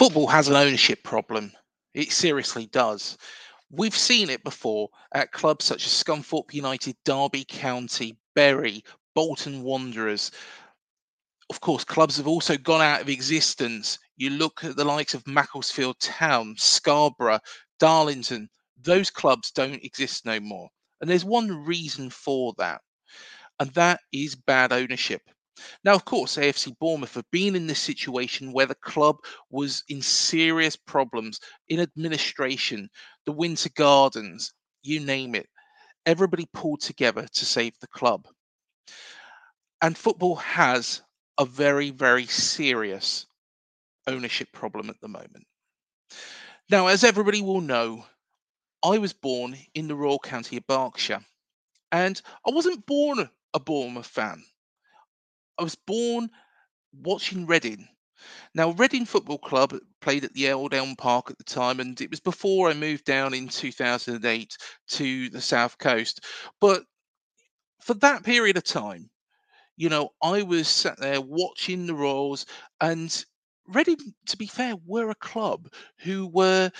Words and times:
Football 0.00 0.28
has 0.28 0.48
an 0.48 0.56
ownership 0.56 1.04
problem. 1.04 1.52
It 1.92 2.10
seriously 2.10 2.64
does. 2.64 3.18
We've 3.70 3.94
seen 3.94 4.30
it 4.30 4.42
before 4.42 4.88
at 5.14 5.30
clubs 5.30 5.66
such 5.66 5.84
as 5.84 5.92
Scunthorpe 5.92 6.54
United, 6.54 6.96
Derby 7.04 7.44
County, 7.44 8.16
Bury, 8.34 8.82
Bolton 9.14 9.62
Wanderers. 9.62 10.30
Of 11.50 11.60
course, 11.60 11.84
clubs 11.84 12.16
have 12.16 12.26
also 12.26 12.56
gone 12.56 12.80
out 12.80 13.02
of 13.02 13.10
existence. 13.10 13.98
You 14.16 14.30
look 14.30 14.64
at 14.64 14.74
the 14.74 14.86
likes 14.86 15.12
of 15.12 15.26
Macclesfield 15.26 16.00
Town, 16.00 16.54
Scarborough, 16.56 17.40
Darlington, 17.78 18.48
those 18.80 19.10
clubs 19.10 19.50
don't 19.50 19.84
exist 19.84 20.24
no 20.24 20.40
more. 20.40 20.70
And 21.02 21.10
there's 21.10 21.26
one 21.26 21.66
reason 21.66 22.08
for 22.08 22.54
that, 22.56 22.80
and 23.58 23.68
that 23.74 24.00
is 24.14 24.34
bad 24.34 24.72
ownership. 24.72 25.20
Now, 25.84 25.94
of 25.94 26.04
course, 26.04 26.36
AFC 26.36 26.76
Bournemouth 26.78 27.14
have 27.14 27.30
been 27.30 27.56
in 27.56 27.66
this 27.66 27.80
situation 27.80 28.52
where 28.52 28.66
the 28.66 28.74
club 28.74 29.16
was 29.50 29.82
in 29.88 30.02
serious 30.02 30.76
problems 30.76 31.40
in 31.68 31.80
administration, 31.80 32.88
the 33.26 33.32
Winter 33.32 33.70
Gardens, 33.74 34.52
you 34.82 35.00
name 35.00 35.34
it. 35.34 35.48
Everybody 36.06 36.46
pulled 36.52 36.80
together 36.80 37.26
to 37.26 37.44
save 37.44 37.78
the 37.80 37.88
club. 37.88 38.26
And 39.82 39.96
football 39.96 40.36
has 40.36 41.02
a 41.38 41.44
very, 41.44 41.90
very 41.90 42.26
serious 42.26 43.26
ownership 44.06 44.48
problem 44.52 44.90
at 44.90 45.00
the 45.00 45.08
moment. 45.08 45.46
Now, 46.70 46.86
as 46.86 47.04
everybody 47.04 47.42
will 47.42 47.60
know, 47.60 48.06
I 48.82 48.98
was 48.98 49.12
born 49.12 49.56
in 49.74 49.88
the 49.88 49.94
Royal 49.94 50.18
County 50.18 50.56
of 50.56 50.66
Berkshire, 50.66 51.24
and 51.92 52.20
I 52.46 52.50
wasn't 52.50 52.86
born 52.86 53.28
a 53.52 53.60
Bournemouth 53.60 54.06
fan. 54.06 54.44
I 55.58 55.62
was 55.62 55.74
born 55.76 56.30
watching 56.92 57.46
Reading. 57.46 57.88
Now, 58.54 58.70
Reading 58.72 59.06
Football 59.06 59.38
Club 59.38 59.76
played 60.00 60.24
at 60.24 60.34
the 60.34 60.50
Old 60.52 60.74
Elm 60.74 60.96
Park 60.96 61.30
at 61.30 61.38
the 61.38 61.44
time, 61.44 61.80
and 61.80 62.00
it 62.00 62.10
was 62.10 62.20
before 62.20 62.70
I 62.70 62.74
moved 62.74 63.04
down 63.04 63.34
in 63.34 63.48
2008 63.48 64.56
to 64.90 65.30
the 65.30 65.40
South 65.42 65.78
Coast. 65.78 66.24
But 66.60 66.84
for 67.80 67.94
that 67.94 68.24
period 68.24 68.56
of 68.56 68.64
time, 68.64 69.10
you 69.76 69.88
know, 69.88 70.10
I 70.22 70.42
was 70.42 70.68
sat 70.68 70.98
there 70.98 71.20
watching 71.20 71.86
the 71.86 71.94
Royals, 71.94 72.46
and 72.80 73.24
Reading, 73.68 73.98
to 74.26 74.36
be 74.36 74.46
fair, 74.48 74.74
were 74.86 75.10
a 75.10 75.16
club 75.16 75.72
who 76.00 76.26
were 76.28 76.72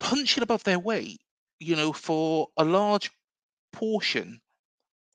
punching 0.00 0.42
above 0.42 0.64
their 0.64 0.78
weight, 0.78 1.20
you 1.58 1.76
know, 1.76 1.92
for 1.92 2.48
a 2.58 2.64
large 2.64 3.10
portion 3.72 4.40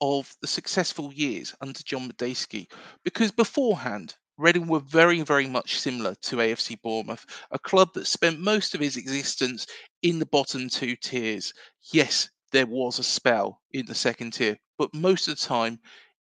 of 0.00 0.34
the 0.40 0.46
successful 0.46 1.12
years 1.12 1.54
under 1.60 1.82
John 1.82 2.08
Madejski. 2.08 2.70
Because 3.04 3.30
beforehand, 3.30 4.16
Reading 4.36 4.68
were 4.68 4.78
very, 4.78 5.22
very 5.22 5.48
much 5.48 5.80
similar 5.80 6.14
to 6.22 6.36
AFC 6.36 6.80
Bournemouth, 6.80 7.26
a 7.50 7.58
club 7.58 7.92
that 7.94 8.06
spent 8.06 8.38
most 8.38 8.72
of 8.72 8.80
its 8.80 8.96
existence 8.96 9.66
in 10.02 10.20
the 10.20 10.26
bottom 10.26 10.68
two 10.68 10.94
tiers. 10.94 11.52
Yes, 11.92 12.28
there 12.52 12.66
was 12.66 13.00
a 13.00 13.02
spell 13.02 13.60
in 13.72 13.86
the 13.86 13.96
second 13.96 14.34
tier, 14.34 14.56
but 14.78 14.94
most 14.94 15.26
of 15.26 15.36
the 15.36 15.44
time 15.44 15.80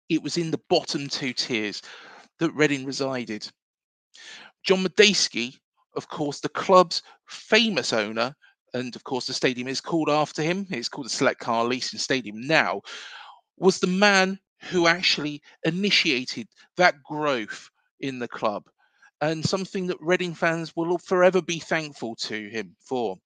it 0.09 0.23
was 0.23 0.37
in 0.37 0.53
the 0.53 0.61
bottom 0.69 1.09
two 1.09 1.33
tiers 1.33 1.83
that 2.39 2.53
Reading 2.53 2.85
resided. 2.85 3.51
John 4.63 4.85
Madejski, 4.85 5.59
of 5.97 6.09
course, 6.09 6.39
the 6.39 6.49
club's 6.49 7.03
famous 7.27 7.93
owner, 7.93 8.35
and 8.75 8.95
of 8.95 9.05
course 9.05 9.27
the 9.27 9.35
stadium 9.35 9.69
is 9.69 9.81
called 9.81 10.09
after 10.09 10.43
him. 10.43 10.67
It's 10.71 10.89
called 10.89 11.07
the 11.07 11.11
Select 11.11 11.41
Car 11.41 11.65
Leasing 11.65 11.99
Stadium 11.99 12.41
now. 12.41 12.83
Was 13.57 13.79
the 13.81 13.87
man 13.87 14.39
who 14.71 14.87
actually 14.87 15.43
initiated 15.65 16.49
that 16.77 17.03
growth 17.03 17.71
in 18.01 18.19
the 18.19 18.29
club, 18.29 18.65
and 19.21 19.45
something 19.45 19.87
that 19.89 20.01
Reading 20.01 20.35
fans 20.35 20.75
will 20.77 20.99
forever 20.99 21.41
be 21.43 21.59
thankful 21.59 22.17
to 22.17 22.49
him 22.49 22.77
for. 22.81 23.19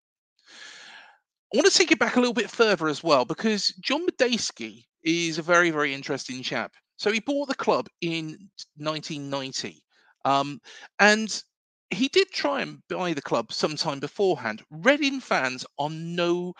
I 1.53 1.57
want 1.57 1.71
to 1.71 1.77
take 1.79 1.93
it 1.93 1.99
back 1.99 2.17
a 2.17 2.21
little 2.21 2.35
bit 2.35 2.51
further 2.51 2.89
as 2.89 3.03
well 3.03 3.25
because 3.25 3.69
John 3.81 4.07
Madejski 4.07 4.85
is 5.03 5.39
a 5.39 5.43
very, 5.43 5.71
very 5.71 5.95
interesting 5.95 6.43
chap. 6.43 6.75
So 6.99 7.11
he 7.11 7.21
bought 7.21 7.49
the 7.49 7.55
club 7.55 7.89
in 8.03 8.51
1990. 8.77 9.83
Um, 10.27 10.61
and 10.99 11.43
he 11.91 12.09
did 12.09 12.31
try 12.33 12.61
and 12.61 12.83
buy 12.89 13.15
the 13.15 13.23
club 13.23 13.51
sometime 13.53 13.99
beforehand. 13.99 14.63
Reading 14.71 15.21
fans 15.21 15.65
are 15.79 15.89
no, 15.89 16.53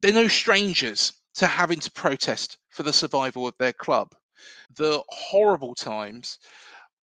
they're 0.00 0.12
no 0.12 0.28
strangers 0.28 1.12
to 1.34 1.46
having 1.46 1.80
to 1.80 1.90
protest 1.92 2.58
for 2.70 2.82
the 2.82 2.92
survival 2.92 3.46
of 3.46 3.54
their 3.58 3.72
club. 3.72 4.14
The 4.76 5.02
horrible 5.08 5.74
times 5.74 6.38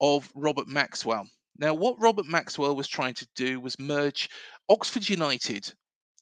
of 0.02 0.30
Robert 0.36 0.68
Maxwell. 0.68 1.28
Now, 1.58 1.74
what 1.74 2.00
Robert 2.00 2.26
Maxwell 2.26 2.76
was 2.76 2.88
trying 2.88 3.16
to 3.16 3.28
do 3.36 3.60
was 3.60 3.80
merge 3.80 4.30
Oxford 4.70 5.08
United 5.10 5.74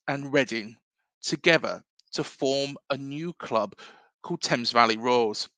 and 0.08 0.32
Reading 0.32 0.76
together 1.22 1.84
to 2.14 2.24
form 2.24 2.78
a 2.90 2.98
new 2.98 3.34
club 3.34 3.76
called 4.22 4.42
Thames 4.42 4.72
Valley 4.72 4.98
Royals. 4.98 5.50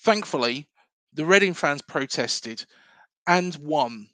Thankfully, 0.00 0.68
the 1.12 1.24
Reading 1.24 1.54
fans 1.54 1.82
protested 1.82 2.64
and 3.26 3.56
won. 3.56 4.08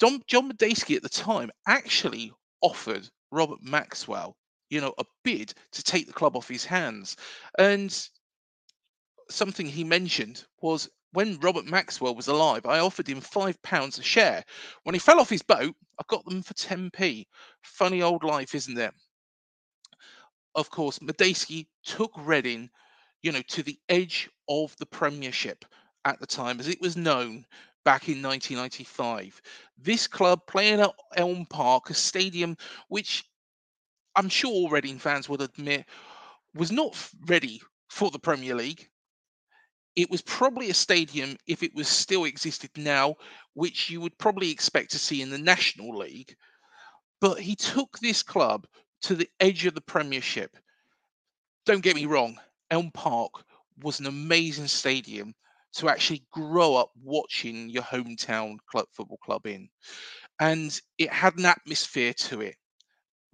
John, 0.00 0.22
John 0.26 0.50
Madejski 0.50 0.96
at 0.96 1.02
the 1.02 1.08
time 1.08 1.50
actually 1.66 2.32
offered 2.60 3.08
Robert 3.30 3.62
Maxwell, 3.62 4.36
you 4.70 4.80
know, 4.80 4.94
a 4.98 5.04
bid 5.24 5.54
to 5.72 5.82
take 5.82 6.06
the 6.06 6.12
club 6.12 6.36
off 6.36 6.48
his 6.48 6.64
hands. 6.64 7.16
And 7.58 7.96
something 9.30 9.66
he 9.66 9.84
mentioned 9.84 10.44
was 10.60 10.88
when 11.12 11.38
Robert 11.40 11.66
Maxwell 11.66 12.14
was 12.14 12.28
alive, 12.28 12.66
I 12.66 12.80
offered 12.80 13.08
him 13.08 13.20
five 13.20 13.60
pounds 13.62 13.98
a 13.98 14.02
share. 14.02 14.44
When 14.82 14.94
he 14.94 14.98
fell 14.98 15.20
off 15.20 15.30
his 15.30 15.42
boat, 15.42 15.74
I 15.98 16.04
got 16.08 16.24
them 16.24 16.42
for 16.42 16.54
10p. 16.54 17.26
Funny 17.62 18.02
old 18.02 18.24
life, 18.24 18.54
isn't 18.54 18.78
it? 18.78 18.92
Of 20.54 20.70
course, 20.70 20.98
Madejski 20.98 21.66
took 21.84 22.12
Reading, 22.16 22.68
you 23.22 23.32
know, 23.32 23.42
to 23.48 23.62
the 23.62 23.78
edge 23.88 24.28
of 24.48 24.76
the 24.76 24.86
Premiership 24.86 25.64
at 26.04 26.20
the 26.20 26.26
time, 26.26 26.60
as 26.60 26.68
it 26.68 26.80
was 26.80 26.96
known 26.96 27.46
back 27.84 28.08
in 28.08 28.22
1995. 28.22 29.40
This 29.78 30.06
club 30.06 30.40
playing 30.46 30.80
at 30.80 30.90
Elm 31.16 31.46
Park, 31.46 31.90
a 31.90 31.94
stadium 31.94 32.56
which 32.88 33.24
I'm 34.18 34.28
sure 34.28 34.50
all 34.50 34.68
Reading 34.68 34.98
fans 34.98 35.28
would 35.28 35.40
admit 35.40 35.86
was 36.52 36.72
not 36.72 36.96
ready 37.26 37.62
for 37.88 38.10
the 38.10 38.18
Premier 38.18 38.56
League. 38.56 38.88
It 39.94 40.10
was 40.10 40.22
probably 40.22 40.70
a 40.70 40.74
stadium, 40.74 41.36
if 41.46 41.62
it 41.62 41.72
was 41.72 41.86
still 41.86 42.24
existed 42.24 42.70
now, 42.76 43.14
which 43.54 43.88
you 43.88 44.00
would 44.00 44.18
probably 44.18 44.50
expect 44.50 44.90
to 44.90 44.98
see 44.98 45.22
in 45.22 45.30
the 45.30 45.38
National 45.38 45.96
League. 45.96 46.34
But 47.20 47.38
he 47.38 47.54
took 47.54 47.96
this 48.00 48.24
club 48.24 48.66
to 49.02 49.14
the 49.14 49.28
edge 49.38 49.66
of 49.66 49.74
the 49.76 49.80
Premiership. 49.82 50.56
Don't 51.64 51.82
get 51.82 51.94
me 51.94 52.06
wrong, 52.06 52.40
Elm 52.72 52.90
Park 52.90 53.44
was 53.84 54.00
an 54.00 54.06
amazing 54.06 54.66
stadium 54.66 55.32
to 55.74 55.88
actually 55.88 56.24
grow 56.32 56.74
up 56.74 56.90
watching 57.04 57.68
your 57.70 57.84
hometown 57.84 58.56
club 58.68 58.86
football 58.92 59.18
club 59.18 59.46
in. 59.46 59.68
And 60.40 60.80
it 60.98 61.12
had 61.12 61.38
an 61.38 61.46
atmosphere 61.46 62.14
to 62.14 62.40
it, 62.40 62.56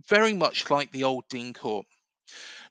very 0.08 0.32
much 0.32 0.70
like 0.70 0.90
the 0.92 1.04
old 1.04 1.24
Dean 1.28 1.52
Court. 1.52 1.86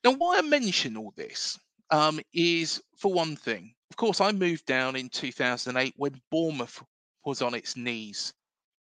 Now, 0.03 0.11
why 0.11 0.37
I 0.37 0.41
mention 0.41 0.97
all 0.97 1.13
this 1.15 1.57
um, 1.89 2.19
is, 2.33 2.81
for 2.97 3.13
one 3.13 3.35
thing, 3.35 3.73
of 3.91 3.97
course, 3.97 4.19
I 4.19 4.31
moved 4.31 4.65
down 4.65 4.95
in 4.95 5.09
2008 5.09 5.93
when 5.97 6.21
Bournemouth 6.31 6.83
was 7.25 7.41
on 7.41 7.53
its 7.53 7.77
knees. 7.77 8.33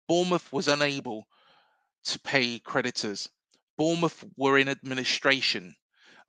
Bournemouth 0.08 0.52
was 0.52 0.68
unable 0.68 1.28
to 2.06 2.20
pay 2.20 2.60
creditors. 2.60 3.30
Bournemouth 3.78 4.24
were 4.38 4.58
in 4.58 4.70
administration. 4.70 5.76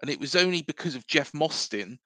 And 0.00 0.10
it 0.10 0.20
was 0.20 0.34
only 0.34 0.62
because 0.62 0.94
of 0.94 1.06
Jeff 1.06 1.32
Mostyn 1.32 1.98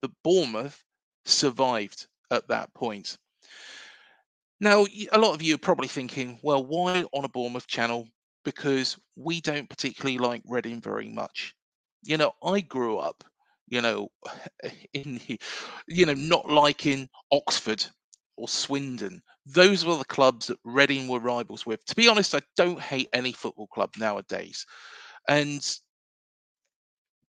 that 0.00 0.10
Bournemouth 0.24 0.82
survived 1.24 2.06
at 2.30 2.48
that 2.48 2.72
point. 2.74 3.18
Now, 4.58 4.86
a 5.12 5.18
lot 5.18 5.34
of 5.34 5.42
you 5.42 5.54
are 5.54 5.58
probably 5.58 5.88
thinking, 5.88 6.38
well, 6.42 6.64
why 6.64 7.04
on 7.12 7.24
a 7.24 7.28
Bournemouth 7.28 7.66
channel? 7.66 8.08
Because 8.44 8.98
we 9.16 9.40
don't 9.40 9.68
particularly 9.70 10.18
like 10.18 10.42
Reading 10.46 10.80
very 10.80 11.08
much. 11.08 11.54
You 12.02 12.16
know, 12.16 12.32
I 12.42 12.60
grew 12.60 12.98
up, 12.98 13.24
you 13.68 13.80
know, 13.80 14.08
in, 14.94 15.20
you 15.88 16.06
know, 16.06 16.14
not 16.14 16.50
liking 16.50 17.08
Oxford 17.32 17.84
or 18.36 18.48
Swindon. 18.48 19.22
Those 19.46 19.84
were 19.84 19.96
the 19.96 20.04
clubs 20.04 20.46
that 20.48 20.58
Reading 20.64 21.08
were 21.08 21.20
rivals 21.20 21.66
with. 21.66 21.84
To 21.86 21.96
be 21.96 22.08
honest, 22.08 22.34
I 22.34 22.40
don't 22.56 22.80
hate 22.80 23.08
any 23.12 23.32
football 23.32 23.68
club 23.68 23.90
nowadays. 23.98 24.66
And 25.28 25.62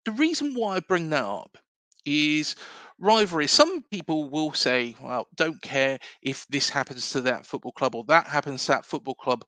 the 0.05 0.13
reason 0.13 0.55
why 0.55 0.77
I 0.77 0.81
bring 0.81 1.11
that 1.11 1.25
up 1.25 1.59
is 2.05 2.57
rivalry. 2.99 3.47
Some 3.47 3.83
people 3.91 4.31
will 4.31 4.53
say, 4.53 4.97
well, 5.01 5.29
don't 5.37 5.61
care 5.63 5.99
if 6.23 6.47
this 6.49 6.69
happens 6.69 7.11
to 7.11 7.21
that 7.23 7.47
football 7.47 7.73
club 7.73 7.95
or 7.95 8.05
that 8.09 8.27
happens 8.27 8.63
to 8.67 8.73
that 8.73 8.87
football 8.87 9.15
club. 9.15 9.45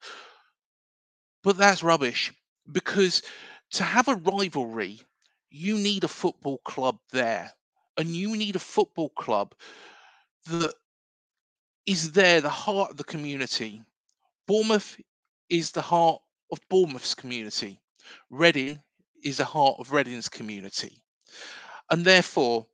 But 1.44 1.58
that's 1.58 1.82
rubbish 1.82 2.32
because 2.72 3.22
to 3.72 3.84
have 3.84 4.08
a 4.08 4.16
rivalry, 4.16 5.00
you 5.50 5.76
need 5.76 6.02
a 6.02 6.08
football 6.08 6.58
club 6.64 6.98
there. 7.12 7.52
And 7.96 8.08
you 8.08 8.36
need 8.36 8.56
a 8.56 8.60
football 8.60 9.10
club 9.10 9.54
that 10.46 10.74
is 11.86 12.10
there, 12.10 12.40
the 12.40 12.48
heart 12.48 12.90
of 12.90 12.96
the 12.96 13.04
community. 13.04 13.82
Bournemouth 14.48 15.00
is 15.48 15.70
the 15.70 15.82
heart 15.82 16.20
of 16.50 16.58
Bournemouth's 16.68 17.14
community. 17.14 17.78
Reading 18.30 18.80
is 19.22 19.36
the 19.36 19.44
heart 19.44 19.76
of 19.78 19.92
Reading's 19.92 20.28
community. 20.28 20.98
And 21.90 22.04
therefore, 22.04 22.66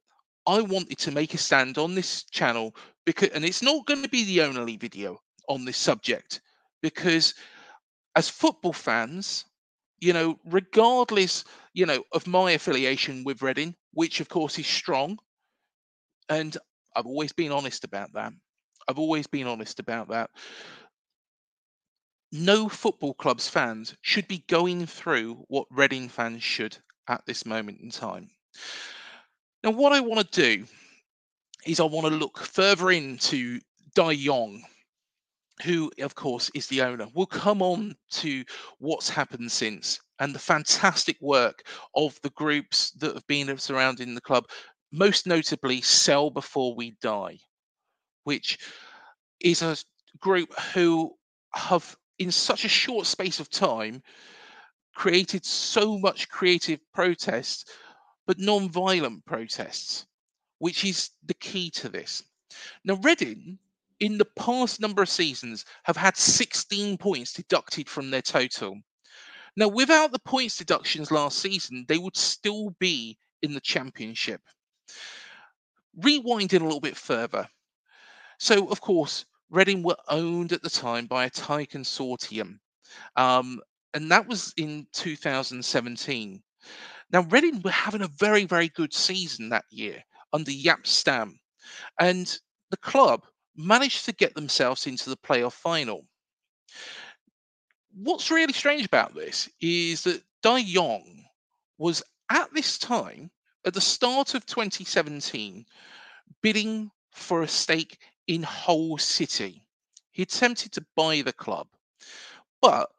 I 0.47 0.63
wanted 0.63 0.99
to 0.99 1.11
make 1.11 1.35
a 1.35 1.39
stand 1.39 1.77
on 1.77 1.95
this 1.95 2.25
channel 2.25 2.75
because, 3.05 3.29
and 3.31 3.45
it's 3.45 3.63
not 3.63 3.87
going 3.87 4.03
to 4.03 4.09
be 4.09 4.25
the 4.25 4.43
only 4.43 4.77
video 4.77 5.21
on 5.49 5.65
this 5.65 5.77
subject 5.77 6.41
because 6.81 7.35
as 8.17 8.29
football 8.29 8.73
fans, 8.73 9.45
you 10.01 10.13
know, 10.13 10.39
regardless, 10.45 11.45
you 11.75 11.87
know, 11.87 12.03
of 12.13 12.27
my 12.27 12.53
affiliation 12.53 13.25
with 13.25 13.43
Reading, 13.43 13.75
which 13.93 14.21
of 14.21 14.29
course 14.29 14.59
is 14.59 14.67
strong, 14.67 15.19
and 16.29 16.57
I've 16.97 17.07
always 17.07 17.33
been 17.33 17.53
honest 17.53 17.85
about 17.85 18.13
that. 18.15 18.33
I've 18.89 18.99
always 18.99 19.27
been 19.27 19.47
honest 19.47 19.79
about 19.79 20.09
that. 20.09 20.31
No 22.33 22.69
football 22.69 23.15
club's 23.15 23.49
fans 23.49 23.95
should 24.03 24.29
be 24.29 24.45
going 24.49 24.87
through 24.87 25.45
what 25.49 25.67
Reading 25.71 26.09
fans 26.09 26.43
should 26.43 26.77
at 27.09 27.25
this 27.27 27.45
moment 27.45 27.81
in 27.81 27.91
time. 27.91 28.31
Now, 29.63 29.71
what 29.71 29.93
I 29.93 30.01
want 30.01 30.21
to 30.21 30.43
do 30.43 30.65
is 31.67 31.81
I 31.81 31.85
want 31.85 32.07
to 32.07 32.15
look 32.15 32.39
further 32.39 32.91
into 32.91 33.61
Dai 33.95 34.13
Yong, 34.13 34.63
who, 35.63 35.91
of 36.01 36.15
course, 36.15 36.51
is 36.55 36.67
the 36.67 36.83
owner. 36.83 37.07
We'll 37.15 37.27
come 37.27 37.63
on 37.63 37.95
to 38.13 38.45
what's 38.79 39.09
happened 39.09 39.53
since 39.53 40.01
and 40.19 40.35
the 40.35 40.39
fantastic 40.39 41.17
work 41.21 41.63
of 41.95 42.19
the 42.23 42.31
groups 42.31 42.91
that 42.93 43.15
have 43.15 43.27
been 43.27 43.57
surrounding 43.59 44.15
the 44.15 44.21
club, 44.21 44.45
most 44.93 45.27
notably 45.27 45.81
Sell 45.81 46.31
Before 46.31 46.75
We 46.75 46.97
Dai, 47.01 47.39
which 48.25 48.59
is 49.41 49.63
a 49.63 49.77
group 50.19 50.53
who 50.75 51.15
have, 51.55 51.97
in 52.19 52.31
such 52.31 52.65
a 52.65 52.69
short 52.69 53.07
space 53.07 53.41
of 53.41 53.51
time, 53.51 54.03
created 54.95 55.45
so 55.45 55.99
much 55.99 56.29
creative 56.29 56.81
protest 56.93 57.71
but 58.27 58.39
non-violent 58.39 59.25
protests, 59.25 60.07
which 60.59 60.85
is 60.85 61.11
the 61.25 61.35
key 61.35 61.71
to 61.71 61.89
this. 61.89 62.23
Now, 62.85 62.95
Reading, 62.97 63.59
in 64.01 64.17
the 64.19 64.25
past 64.25 64.81
number 64.81 65.03
of 65.03 65.09
seasons, 65.09 65.65
have 65.85 65.97
had 65.97 66.17
16 66.17 66.97
points 66.99 67.33
deducted 67.35 67.89
from 67.89 68.11
their 68.11 68.23
total. 68.23 68.81
Now, 69.57 69.69
without 69.69 70.13
the 70.13 70.19
points 70.19 70.57
deductions 70.57 71.11
last 71.11 71.39
season, 71.39 71.85
they 71.89 71.99
would 71.99 72.17
still 72.17 72.71
be 72.79 73.19
in 73.43 73.53
the 73.53 73.61
championship. 73.61 74.41
Rewinding 75.99 76.61
a 76.61 76.65
little 76.65 76.81
bit 76.81 76.97
further. 76.97 77.49
So, 78.39 78.69
of 78.69 78.81
course, 78.81 79.27
Reading 79.51 79.83
were 79.83 79.97
owned 80.09 80.53
at 80.53 80.63
the 80.63 80.71
time 80.71 81.07
by 81.07 81.25
a 81.25 81.31
Thai 81.31 81.67
consortium. 81.67 82.61
Um, 83.17 83.61
and 83.95 84.11
that 84.11 84.27
was 84.27 84.55
in 84.57 84.87
2017. 84.93 86.43
Now, 87.13 87.23
Reading 87.23 87.61
were 87.63 87.71
having 87.73 88.03
a 88.03 88.09
very, 88.09 88.45
very 88.45 88.69
good 88.69 88.95
season 88.95 89.49
that 89.49 89.65
year 89.71 90.03
under 90.33 90.53
Jaap 90.53 90.87
Stam, 90.87 91.41
and 91.99 92.39
the 92.71 92.77
club 92.77 93.27
managed 93.67 94.05
to 94.07 94.13
get 94.13 94.35
themselves 94.35 94.87
into 94.87 95.11
the 95.11 95.17
playoff 95.17 95.53
final. 95.53 96.07
What's 97.95 98.31
really 98.31 98.53
strange 98.53 98.85
about 98.85 99.15
this 99.15 99.49
is 99.61 100.03
that 100.05 100.23
Dai 100.43 100.59
Yong 100.59 101.25
was 101.79 102.03
at 102.31 102.53
this 102.55 102.79
time, 102.79 103.31
at 103.65 103.75
the 103.75 103.81
start 103.81 104.35
of 104.35 104.47
2017, 104.47 105.67
bidding 106.43 106.91
for 107.11 107.43
a 107.43 107.49
stake 107.49 107.99
in 108.27 108.43
Hull 108.43 108.97
City. 108.99 109.63
He 110.13 110.23
attempted 110.23 110.73
to 110.73 110.87
buy 110.97 111.23
the 111.23 111.33
club, 111.33 111.67
but 112.63 112.91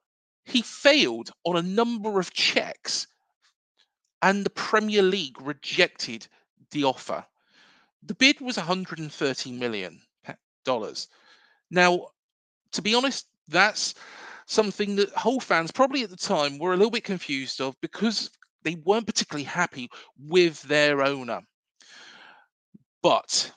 he 0.45 0.61
failed 0.61 1.31
on 1.45 1.55
a 1.55 1.61
number 1.61 2.19
of 2.19 2.33
checks 2.33 3.07
and 4.21 4.45
the 4.45 4.51
Premier 4.51 5.01
League 5.01 5.41
rejected 5.41 6.27
the 6.71 6.83
offer. 6.83 7.25
The 8.03 8.15
bid 8.15 8.39
was 8.41 8.57
130 8.57 9.51
million 9.51 10.01
dollars. 10.63 11.07
Now, 11.69 12.07
to 12.73 12.81
be 12.81 12.95
honest, 12.95 13.27
that's 13.47 13.95
something 14.45 14.95
that 14.97 15.13
Hull 15.13 15.39
fans 15.39 15.71
probably 15.71 16.03
at 16.03 16.09
the 16.09 16.17
time 16.17 16.57
were 16.57 16.73
a 16.73 16.77
little 16.77 16.91
bit 16.91 17.03
confused 17.03 17.61
of 17.61 17.79
because 17.81 18.29
they 18.63 18.75
weren't 18.75 19.07
particularly 19.07 19.45
happy 19.45 19.89
with 20.17 20.61
their 20.63 21.01
owner. 21.01 21.41
But, 23.01 23.51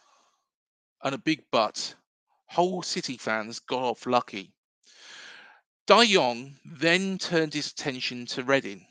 and 1.03 1.15
a 1.15 1.19
big 1.19 1.43
but, 1.51 1.95
Hull 2.47 2.83
City 2.83 3.17
fans 3.17 3.59
got 3.59 3.83
off 3.83 4.07
lucky. 4.07 4.53
Dai 5.87 6.05
Yong 6.05 6.57
then 6.65 7.19
turned 7.19 7.53
his 7.53 7.71
attention 7.71 8.25
to 8.27 8.45
Reading. 8.45 8.87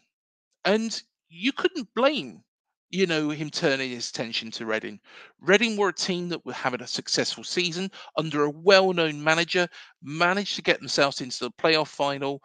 And 0.65 1.01
you 1.29 1.51
couldn't 1.51 1.93
blame, 1.95 2.43
you 2.93 3.07
know, 3.07 3.29
him 3.29 3.49
turning 3.49 3.89
his 3.89 4.11
attention 4.11 4.51
to 4.51 4.67
Reading. 4.67 4.99
Reading 5.41 5.75
were 5.75 5.89
a 5.89 5.93
team 5.93 6.29
that 6.29 6.45
were 6.45 6.53
having 6.53 6.81
a 6.81 6.87
successful 6.87 7.43
season 7.43 7.89
under 8.17 8.43
a 8.43 8.51
well-known 8.51 9.21
manager, 9.21 9.67
managed 10.03 10.55
to 10.55 10.61
get 10.61 10.79
themselves 10.79 11.19
into 11.19 11.39
the 11.39 11.51
playoff 11.51 11.87
final, 11.87 12.43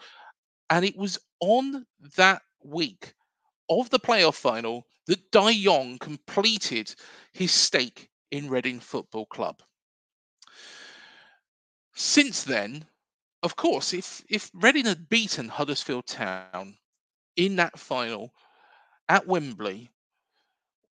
and 0.70 0.86
it 0.86 0.96
was 0.96 1.18
on 1.40 1.84
that 2.16 2.40
week 2.64 3.12
of 3.68 3.90
the 3.90 4.00
playoff 4.00 4.36
final 4.36 4.86
that 5.06 5.30
Dai 5.30 5.50
Yong 5.50 5.98
completed 5.98 6.94
his 7.32 7.52
stake 7.52 8.08
in 8.30 8.48
Reading 8.48 8.80
Football 8.80 9.26
Club. 9.26 9.60
Since 11.94 12.44
then, 12.44 12.86
of 13.42 13.54
course, 13.56 13.92
if 13.92 14.22
if 14.30 14.50
Reading 14.54 14.86
had 14.86 15.10
beaten 15.10 15.48
Huddersfield 15.48 16.06
Town 16.06 16.76
in 17.36 17.56
that 17.56 17.78
final, 17.78 18.32
at 19.10 19.26
Wembley, 19.26 19.90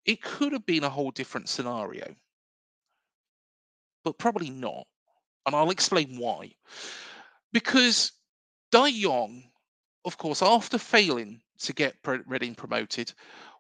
it 0.07 0.23
could 0.23 0.53
have 0.53 0.67
been 0.67 0.85
a 0.85 0.91
whole 0.91 1.11
different 1.11 1.49
scenario, 1.49 2.15
but 4.05 4.19
probably 4.19 4.51
not. 4.51 4.87
And 5.47 5.55
I'll 5.55 5.71
explain 5.71 6.19
why. 6.19 6.53
Because 7.53 8.13
Dai 8.73 8.89
Yong, 8.89 9.45
of 10.05 10.17
course, 10.19 10.43
after 10.43 10.79
failing 10.79 11.41
to 11.61 11.73
get 11.73 11.97
Reading 12.27 12.55
promoted, 12.55 13.13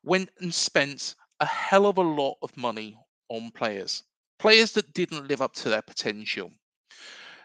went 0.03 0.31
and 0.41 0.53
spent 0.53 1.15
a 1.41 1.47
hell 1.47 1.87
of 1.87 1.99
a 1.99 2.03
lot 2.03 2.37
of 2.43 2.57
money 2.57 2.99
on 3.29 3.51
players, 3.51 4.03
players 4.39 4.73
that 4.73 4.93
didn't 4.93 5.29
live 5.29 5.43
up 5.43 5.55
to 5.55 5.69
their 5.69 5.83
potential. 5.83 6.51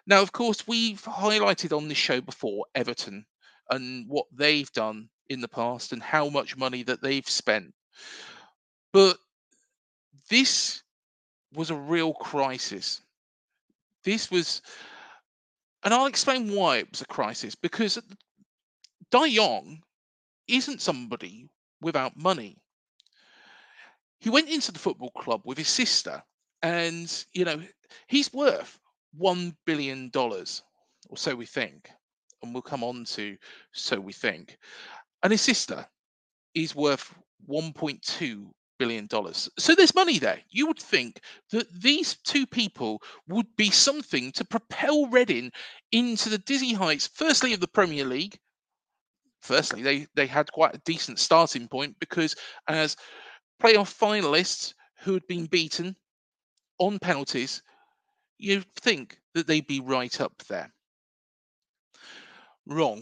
Now, 0.08 0.22
of 0.22 0.32
course, 0.32 0.68
we've 0.68 1.02
highlighted 1.04 1.76
on 1.76 1.88
this 1.88 1.98
show 1.98 2.22
before 2.22 2.66
Everton 2.76 3.26
and 3.70 4.06
what 4.08 4.26
they've 4.32 4.72
done 4.72 5.10
in 5.30 5.42
the 5.42 5.48
past 5.48 5.94
and 5.94 6.02
how 6.02 6.30
much 6.30 6.58
money 6.58 6.84
that 6.84 7.02
they've 7.02 7.30
spent. 7.30 7.74
But 8.92 9.18
this 10.30 10.84
was 11.54 11.70
a 11.70 11.76
real 11.76 12.14
crisis. 12.14 13.02
This 14.04 14.32
was, 14.32 14.62
and 15.84 15.94
I'll 15.94 16.06
explain 16.06 16.54
why 16.54 16.78
it 16.78 16.90
was 16.90 17.02
a 17.02 17.06
crisis 17.06 17.56
because 17.56 18.00
Dai 19.12 19.26
Yong 19.26 19.82
isn't 20.48 20.82
somebody 20.82 21.50
without 21.82 22.18
money. 22.18 22.58
He 24.20 24.30
went 24.30 24.50
into 24.50 24.72
the 24.72 24.80
football 24.80 25.12
club 25.12 25.42
with 25.46 25.58
his 25.58 25.70
sister, 25.70 26.22
and 26.62 27.26
you 27.34 27.46
know 27.46 27.62
he's 28.08 28.34
worth 28.34 28.80
one 29.14 29.56
billion 29.66 30.10
dollars, 30.10 30.62
or 31.10 31.18
so 31.18 31.36
we 31.36 31.46
think, 31.46 31.90
and 32.42 32.54
we'll 32.54 32.62
come 32.62 32.84
on 32.84 33.06
to 33.06 33.38
so 33.72 34.00
we 34.00 34.14
think. 34.14 34.58
And 35.24 35.32
his 35.32 35.42
sister 35.42 35.88
is 36.54 36.76
worth 36.76 37.14
1.2 37.50 38.52
billion 38.80 39.06
dollars. 39.06 39.48
So 39.60 39.76
there's 39.76 39.94
money 39.94 40.18
there. 40.18 40.40
You 40.50 40.66
would 40.66 40.80
think 40.80 41.22
that 41.52 41.68
these 41.82 42.16
two 42.24 42.48
people 42.48 43.04
would 43.28 43.46
be 43.58 43.70
something 43.70 44.32
to 44.32 44.46
propel 44.46 45.06
Reading 45.08 45.52
into 45.92 46.30
the 46.30 46.38
dizzy 46.40 46.74
heights, 46.74 47.08
firstly 47.14 47.54
of 47.54 47.60
the 47.60 47.68
Premier 47.68 48.06
League. 48.06 48.40
Firstly, 49.42 49.84
they, 49.84 50.08
they 50.16 50.26
had 50.28 50.52
quite 50.52 50.74
a 50.74 50.82
decent 50.86 51.20
starting 51.20 51.68
point 51.68 51.96
because 52.00 52.36
as 52.68 52.96
playoff 53.62 53.96
finalists 53.96 54.74
who 55.02 55.14
had 55.14 55.28
been 55.28 55.46
beaten 55.46 55.96
on 56.80 57.00
penalties, 57.00 57.62
you'd 58.38 58.66
think 58.76 59.20
that 59.34 59.48
they'd 59.48 59.68
be 59.68 59.80
right 59.80 60.20
up 60.22 60.34
there. 60.48 60.72
Wrong. 62.66 63.02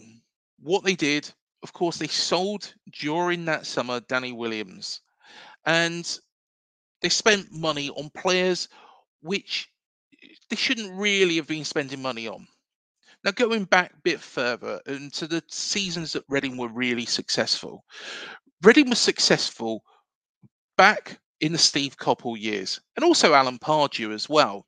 What 0.60 0.84
they 0.84 0.94
did, 0.94 1.30
of 1.62 1.72
course, 1.72 1.98
they 1.98 2.08
sold 2.08 2.74
during 2.92 3.44
that 3.44 3.66
summer 3.66 4.00
Danny 4.00 4.32
Williams 4.32 5.00
and 5.68 6.18
they 7.02 7.10
spent 7.10 7.52
money 7.52 7.90
on 7.90 8.10
players 8.16 8.68
which 9.20 9.68
they 10.48 10.56
shouldn't 10.56 10.98
really 10.98 11.36
have 11.36 11.46
been 11.46 11.64
spending 11.64 12.00
money 12.00 12.26
on. 12.26 12.48
Now, 13.22 13.32
going 13.32 13.64
back 13.64 13.92
a 13.92 14.02
bit 14.02 14.20
further 14.20 14.80
into 14.86 15.26
the 15.26 15.42
seasons 15.50 16.12
that 16.14 16.24
Reading 16.28 16.56
were 16.56 16.68
really 16.68 17.04
successful, 17.04 17.84
Reading 18.62 18.88
was 18.88 18.98
successful 18.98 19.82
back 20.78 21.20
in 21.40 21.52
the 21.52 21.58
Steve 21.58 21.98
Coppell 21.98 22.40
years 22.40 22.80
and 22.96 23.04
also 23.04 23.34
Alan 23.34 23.58
Pardew 23.58 24.14
as 24.14 24.28
well. 24.28 24.66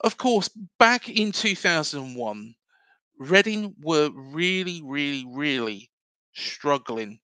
Of 0.00 0.16
course, 0.16 0.50
back 0.80 1.08
in 1.08 1.30
2001, 1.30 2.54
Reading 3.18 3.76
were 3.80 4.10
really, 4.10 4.82
really, 4.82 5.24
really 5.28 5.90
struggling 6.34 7.20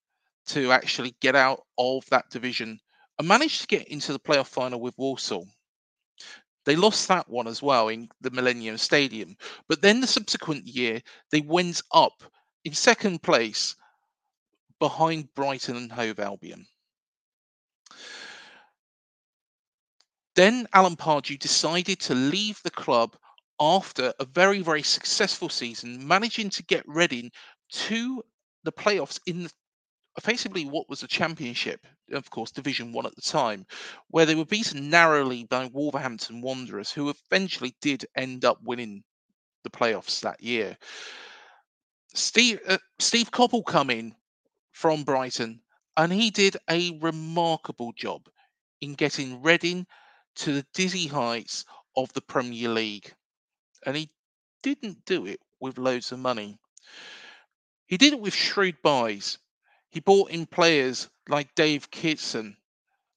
to 0.49 0.73
actually 0.73 1.15
get 1.21 1.37
out 1.37 1.63
of 1.79 2.05
that 2.11 2.31
division 2.31 2.79
and 3.19 3.29
managed 3.29 3.61
to 3.61 3.67
get 3.67 3.89
into 3.89 4.13
the 4.13 4.21
playoff 4.21 4.49
final 4.49 4.81
with 4.81 4.95
Walsall. 4.97 5.47
They 6.65 6.77
lost 6.77 7.09
that 7.09 7.29
one 7.29 7.47
as 7.47 7.63
well 7.63 7.89
in 7.89 8.09
the 8.21 8.31
Millennium 8.31 8.77
Stadium. 8.77 9.37
But 9.69 9.81
then 9.81 10.01
the 10.01 10.07
subsequent 10.07 10.67
year, 10.67 11.01
they 11.31 11.41
went 11.41 11.81
up 11.93 12.23
in 12.65 12.75
second 12.75 13.23
place 13.23 13.75
behind 14.79 15.33
Brighton 15.35 15.77
and 15.77 15.91
Hove 15.91 16.19
Albion. 16.21 16.67
Then 20.37 20.69
Alan 20.73 20.95
Pardew 20.95 21.39
decided 21.39 21.99
to 22.01 22.15
leave 22.15 22.61
the 22.63 22.71
club 22.71 23.17
after 23.59 24.13
a 24.21 24.25
very, 24.25 24.61
very 24.61 24.83
successful 24.83 25.49
season, 25.49 26.07
managing 26.07 26.51
to 26.51 26.63
get 26.65 26.87
Reading 26.87 27.33
to 27.71 28.23
the 28.63 28.73
playoffs 28.73 29.19
in 29.27 29.45
the 29.45 29.51
effectively 30.19 30.67
what 30.67 30.89
was 30.89 31.03
a 31.03 31.09
championship, 31.09 31.87
of 32.13 32.29
course, 32.29 32.51
Division 32.51 32.93
One 32.93 33.07
at 33.07 33.15
the 33.15 33.23
time, 33.23 33.65
where 34.09 34.27
they 34.27 34.35
were 34.35 34.45
beaten 34.45 34.91
narrowly 34.91 35.45
by 35.45 35.67
Wolverhampton 35.67 36.43
Wanderers, 36.43 36.91
who 36.91 37.09
eventually 37.09 37.75
did 37.81 38.05
end 38.17 38.45
up 38.45 38.59
winning 38.63 39.05
the 39.63 39.71
playoffs 39.71 40.21
that 40.21 40.43
year. 40.43 40.77
Steve 42.15 42.59
uh, 42.67 42.79
Steve 42.99 43.31
Coppell 43.31 43.65
come 43.65 43.91
in 43.91 44.15
from 44.73 45.05
Brighton, 45.05 45.61
and 45.97 46.13
he 46.13 46.31
did 46.31 46.57
a 46.69 46.99
remarkable 46.99 47.93
job 47.93 48.29
in 48.81 48.95
getting 48.95 49.41
Reading 49.41 49.87
to 50.37 50.53
the 50.53 50.67
dizzy 50.75 51.07
heights 51.07 51.65
of 51.97 52.13
the 52.13 52.23
Premier 52.23 52.69
League, 52.69 53.15
and 53.87 53.97
he 53.97 54.11
didn't 54.65 55.05
do 55.05 55.27
it 55.27 55.41
with 55.61 55.79
loads 55.79 56.11
of 56.11 56.19
money. 56.19 56.59
He 57.87 57.97
did 57.97 58.13
it 58.13 58.21
with 58.21 58.35
shrewd 58.35 58.77
buys. 58.83 59.39
He 59.91 60.01
bought 60.01 60.31
in 60.31 60.45
players 60.47 61.09
like 61.29 61.55
Dave 61.55 61.91
Kitson, 61.91 62.59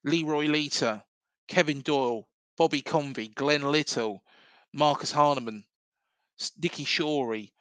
Leroy 0.03 0.45
Lita, 0.45 1.03
Kevin 1.47 1.81
Doyle, 1.81 2.29
Bobby 2.57 2.81
Convey, 2.81 3.27
Glen 3.27 3.63
Little, 3.63 4.23
Marcus 4.71 5.11
Hahnemann, 5.11 5.65
Nicky 6.57 6.85
Shorey. 6.85 7.51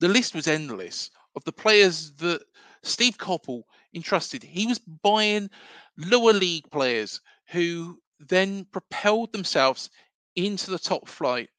The 0.00 0.08
list 0.08 0.34
was 0.34 0.46
endless 0.46 1.10
of 1.34 1.44
the 1.44 1.52
players 1.52 2.12
that 2.16 2.42
Steve 2.82 3.18
Coppell 3.18 3.64
entrusted. 3.92 4.42
He 4.42 4.66
was 4.66 4.78
buying 4.78 5.50
lower 5.98 6.32
league 6.32 6.70
players 6.70 7.20
who 7.48 8.00
then 8.18 8.64
propelled 8.66 9.32
themselves 9.32 9.90
into 10.36 10.70
the 10.70 10.78
top 10.78 11.06
flight 11.06 11.50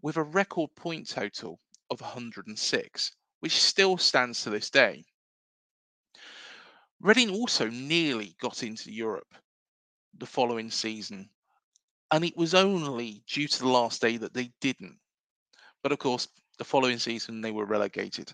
with 0.00 0.16
a 0.16 0.22
record 0.22 0.74
point 0.76 1.08
total 1.08 1.60
of 1.90 2.00
106, 2.00 3.12
which 3.40 3.60
still 3.60 3.98
stands 3.98 4.42
to 4.42 4.50
this 4.50 4.70
day. 4.70 5.04
Reading 7.02 7.30
also 7.30 7.68
nearly 7.70 8.36
got 8.40 8.62
into 8.62 8.92
Europe 8.92 9.34
the 10.18 10.26
following 10.26 10.70
season, 10.70 11.30
and 12.10 12.22
it 12.24 12.36
was 12.36 12.54
only 12.54 13.22
due 13.26 13.48
to 13.48 13.58
the 13.58 13.68
last 13.68 14.02
day 14.02 14.18
that 14.18 14.34
they 14.34 14.52
didn't. 14.60 14.98
But 15.82 15.92
of 15.92 15.98
course, 15.98 16.28
the 16.58 16.64
following 16.64 16.98
season 16.98 17.40
they 17.40 17.52
were 17.52 17.64
relegated. 17.64 18.30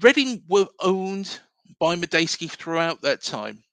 Reading 0.00 0.44
were 0.46 0.68
owned 0.80 1.40
by 1.78 1.96
Madejski 1.96 2.50
throughout 2.50 3.00
that 3.00 3.22
time 3.22 3.64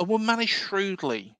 and 0.00 0.08
were 0.08 0.18
managed 0.18 0.54
shrewdly, 0.54 1.36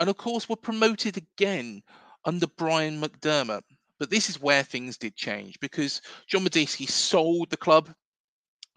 and 0.00 0.10
of 0.10 0.16
course 0.16 0.48
were 0.48 0.56
promoted 0.56 1.16
again 1.16 1.84
under 2.24 2.48
Brian 2.48 3.00
McDermott. 3.00 3.62
But 4.00 4.10
this 4.10 4.28
is 4.28 4.40
where 4.40 4.64
things 4.64 4.98
did 4.98 5.14
change 5.14 5.60
because 5.60 6.02
John 6.26 6.42
Madejski 6.42 6.88
sold 6.88 7.50
the 7.50 7.56
club 7.56 7.94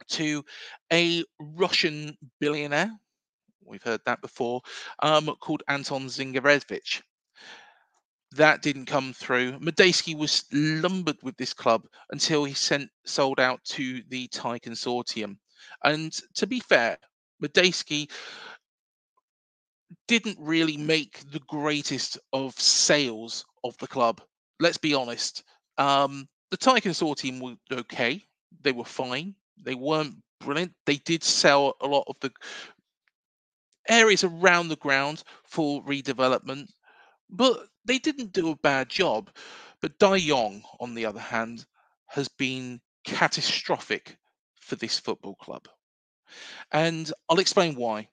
to 0.07 0.43
a 0.91 1.23
Russian 1.39 2.17
billionaire. 2.39 2.91
We've 3.65 3.83
heard 3.83 4.01
that 4.05 4.21
before, 4.21 4.61
um, 5.03 5.27
called 5.39 5.63
Anton 5.67 6.07
Zingarevich. 6.07 7.01
That 8.33 8.61
didn't 8.61 8.85
come 8.85 9.13
through. 9.13 9.59
Madejski 9.59 10.17
was 10.17 10.45
lumbered 10.51 11.17
with 11.23 11.35
this 11.37 11.53
club 11.53 11.83
until 12.11 12.43
he 12.43 12.53
sent 12.53 12.89
sold 13.05 13.39
out 13.39 13.63
to 13.65 14.01
the 14.09 14.27
Thai 14.27 14.59
consortium. 14.59 15.37
And 15.83 16.11
to 16.35 16.47
be 16.47 16.59
fair, 16.59 16.97
Madejski 17.43 18.09
didn't 20.07 20.37
really 20.39 20.77
make 20.77 21.19
the 21.31 21.41
greatest 21.47 22.19
of 22.33 22.59
sales 22.59 23.45
of 23.63 23.75
the 23.77 23.87
club. 23.87 24.21
Let's 24.59 24.77
be 24.77 24.93
honest. 24.93 25.43
Um, 25.77 26.27
the 26.51 26.57
Thai 26.57 26.79
consortium 26.79 27.41
were 27.41 27.55
okay. 27.71 28.23
They 28.61 28.71
were 28.71 28.85
fine. 28.85 29.35
They 29.63 29.75
weren't 29.75 30.15
brilliant. 30.39 30.73
They 30.85 30.97
did 30.97 31.23
sell 31.23 31.75
a 31.81 31.87
lot 31.87 32.05
of 32.07 32.15
the 32.21 32.31
areas 33.89 34.23
around 34.23 34.67
the 34.69 34.75
ground 34.77 35.23
for 35.45 35.83
redevelopment, 35.83 36.69
but 37.29 37.67
they 37.85 37.99
didn't 37.99 38.33
do 38.33 38.51
a 38.51 38.55
bad 38.57 38.89
job. 38.89 39.29
But 39.81 39.97
Dai 39.97 40.17
Yong, 40.17 40.63
on 40.79 40.93
the 40.93 41.05
other 41.05 41.19
hand, 41.19 41.65
has 42.07 42.27
been 42.27 42.81
catastrophic 43.03 44.17
for 44.59 44.75
this 44.75 44.99
football 44.99 45.35
club. 45.35 45.67
And 46.71 47.11
I'll 47.29 47.39
explain 47.39 47.75
why. 47.75 48.07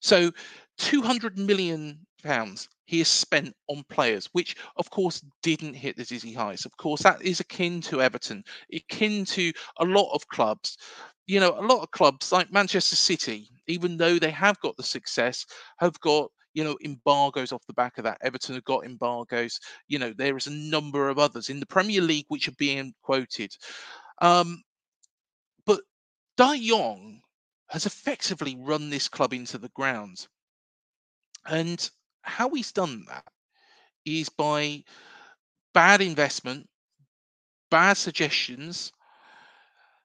So, 0.00 0.32
200 0.78 1.38
million 1.38 2.06
pounds 2.22 2.68
he 2.86 2.98
has 2.98 3.08
spent 3.08 3.54
on 3.68 3.84
players, 3.88 4.28
which 4.32 4.56
of 4.76 4.90
course 4.90 5.24
didn't 5.42 5.74
hit 5.74 5.96
the 5.96 6.04
dizzy 6.04 6.32
heights. 6.32 6.64
Of 6.64 6.76
course, 6.76 7.02
that 7.02 7.22
is 7.22 7.38
akin 7.40 7.80
to 7.82 8.02
Everton, 8.02 8.42
akin 8.72 9.24
to 9.26 9.52
a 9.78 9.84
lot 9.84 10.12
of 10.12 10.26
clubs. 10.28 10.76
You 11.26 11.38
know, 11.38 11.56
a 11.58 11.62
lot 11.66 11.82
of 11.82 11.90
clubs 11.92 12.32
like 12.32 12.52
Manchester 12.52 12.96
City, 12.96 13.48
even 13.68 13.96
though 13.96 14.18
they 14.18 14.32
have 14.32 14.58
got 14.60 14.76
the 14.76 14.82
success, 14.82 15.46
have 15.78 15.98
got 16.00 16.30
you 16.52 16.64
know 16.64 16.76
embargoes 16.84 17.52
off 17.52 17.66
the 17.66 17.74
back 17.74 17.96
of 17.98 18.04
that. 18.04 18.18
Everton 18.22 18.56
have 18.56 18.64
got 18.64 18.84
embargoes. 18.84 19.60
You 19.86 20.00
know, 20.00 20.12
there 20.12 20.36
is 20.36 20.48
a 20.48 20.50
number 20.50 21.08
of 21.08 21.18
others 21.18 21.48
in 21.48 21.60
the 21.60 21.66
Premier 21.66 22.00
League 22.02 22.26
which 22.28 22.48
are 22.48 22.52
being 22.58 22.92
quoted. 23.02 23.54
Um, 24.20 24.62
but 25.64 25.80
Dai 26.36 26.54
Yong 26.54 27.22
has 27.68 27.86
effectively 27.86 28.56
run 28.58 28.90
this 28.90 29.08
club 29.08 29.32
into 29.32 29.58
the 29.58 29.68
ground. 29.70 30.26
And 31.46 31.88
how 32.22 32.50
he's 32.50 32.72
done 32.72 33.04
that 33.08 33.24
is 34.04 34.28
by 34.28 34.82
bad 35.74 36.00
investment, 36.00 36.68
bad 37.70 37.96
suggestions. 37.96 38.92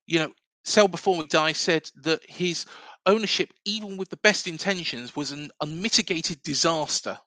You 0.07 0.19
know, 0.19 0.33
Sell 0.63 0.87
Before 0.87 1.17
We 1.17 1.27
Dai 1.27 1.51
said 1.53 1.89
that 2.03 2.21
his 2.29 2.65
ownership, 3.05 3.51
even 3.65 3.97
with 3.97 4.09
the 4.09 4.17
best 4.17 4.47
intentions, 4.47 5.15
was 5.15 5.31
an 5.31 5.49
unmitigated 5.61 6.41
disaster. 6.43 7.17